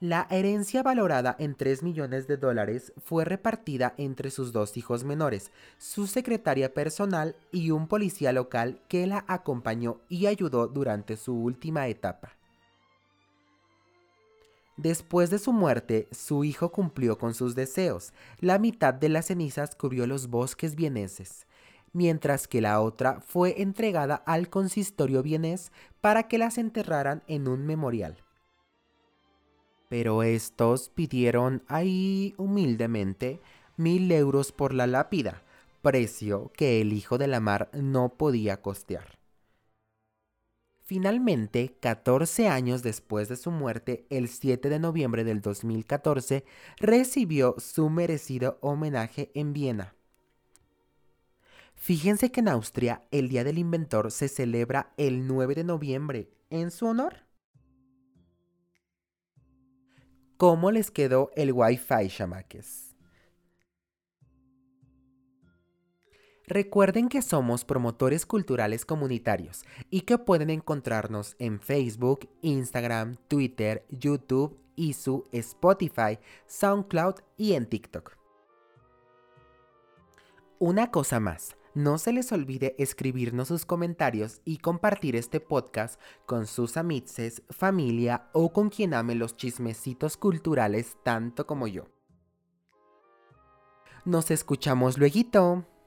La 0.00 0.28
herencia 0.30 0.84
valorada 0.84 1.34
en 1.40 1.56
3 1.56 1.82
millones 1.82 2.28
de 2.28 2.36
dólares 2.36 2.92
fue 3.04 3.24
repartida 3.24 3.94
entre 3.96 4.30
sus 4.30 4.52
dos 4.52 4.76
hijos 4.76 5.02
menores, 5.02 5.50
su 5.76 6.06
secretaria 6.06 6.72
personal 6.72 7.34
y 7.50 7.72
un 7.72 7.88
policía 7.88 8.32
local 8.32 8.80
que 8.86 9.08
la 9.08 9.24
acompañó 9.26 10.00
y 10.08 10.26
ayudó 10.26 10.68
durante 10.68 11.16
su 11.16 11.34
última 11.34 11.88
etapa. 11.88 12.36
Después 14.76 15.30
de 15.30 15.40
su 15.40 15.52
muerte, 15.52 16.06
su 16.12 16.44
hijo 16.44 16.70
cumplió 16.70 17.18
con 17.18 17.34
sus 17.34 17.56
deseos. 17.56 18.12
La 18.38 18.60
mitad 18.60 18.94
de 18.94 19.08
las 19.08 19.26
cenizas 19.26 19.74
cubrió 19.74 20.06
los 20.06 20.28
bosques 20.28 20.76
vieneses, 20.76 21.48
mientras 21.92 22.46
que 22.46 22.60
la 22.60 22.80
otra 22.82 23.20
fue 23.20 23.60
entregada 23.62 24.14
al 24.14 24.48
consistorio 24.48 25.24
vienés 25.24 25.72
para 26.00 26.28
que 26.28 26.38
las 26.38 26.56
enterraran 26.56 27.24
en 27.26 27.48
un 27.48 27.66
memorial 27.66 28.22
pero 29.88 30.22
estos 30.22 30.88
pidieron 30.90 31.62
ahí 31.66 32.34
humildemente 32.36 33.40
mil 33.76 34.10
euros 34.12 34.52
por 34.52 34.74
la 34.74 34.86
lápida, 34.86 35.42
precio 35.82 36.52
que 36.54 36.80
el 36.80 36.92
hijo 36.92 37.18
de 37.18 37.28
la 37.28 37.40
mar 37.40 37.70
no 37.72 38.10
podía 38.10 38.60
costear. 38.60 39.18
Finalmente, 40.88 41.76
14 41.80 42.48
años 42.48 42.82
después 42.82 43.28
de 43.28 43.36
su 43.36 43.50
muerte, 43.50 44.06
el 44.08 44.26
7 44.28 44.70
de 44.70 44.78
noviembre 44.78 45.22
del 45.22 45.42
2014, 45.42 46.44
recibió 46.78 47.54
su 47.58 47.90
merecido 47.90 48.56
homenaje 48.62 49.30
en 49.34 49.52
Viena. 49.52 49.94
Fíjense 51.74 52.32
que 52.32 52.40
en 52.40 52.48
Austria 52.48 53.02
el 53.10 53.28
Día 53.28 53.44
del 53.44 53.58
Inventor 53.58 54.10
se 54.10 54.28
celebra 54.28 54.94
el 54.96 55.26
9 55.26 55.56
de 55.56 55.64
noviembre 55.64 56.30
en 56.48 56.70
su 56.70 56.86
honor. 56.86 57.27
¿Cómo 60.38 60.70
les 60.70 60.92
quedó 60.92 61.32
el 61.34 61.50
Wi-Fi, 61.52 62.08
chamaques? 62.10 62.94
Recuerden 66.46 67.08
que 67.08 67.22
somos 67.22 67.64
promotores 67.64 68.24
culturales 68.24 68.84
comunitarios 68.84 69.64
y 69.90 70.02
que 70.02 70.16
pueden 70.16 70.50
encontrarnos 70.50 71.34
en 71.40 71.58
Facebook, 71.58 72.30
Instagram, 72.40 73.16
Twitter, 73.26 73.84
YouTube, 73.90 74.56
su 74.92 75.26
Spotify, 75.32 76.20
SoundCloud 76.46 77.16
y 77.36 77.54
en 77.54 77.66
TikTok. 77.66 78.16
Una 80.60 80.92
cosa 80.92 81.18
más, 81.18 81.56
no 81.78 81.96
se 81.98 82.12
les 82.12 82.32
olvide 82.32 82.74
escribirnos 82.76 83.46
sus 83.46 83.64
comentarios 83.64 84.40
y 84.44 84.58
compartir 84.58 85.14
este 85.14 85.38
podcast 85.38 86.00
con 86.26 86.48
sus 86.48 86.76
amices, 86.76 87.42
familia 87.50 88.30
o 88.32 88.52
con 88.52 88.68
quien 88.68 88.94
ame 88.94 89.14
los 89.14 89.36
chismecitos 89.36 90.16
culturales 90.16 90.96
tanto 91.04 91.46
como 91.46 91.68
yo. 91.68 91.84
Nos 94.04 94.32
escuchamos 94.32 94.98
luego. 94.98 95.77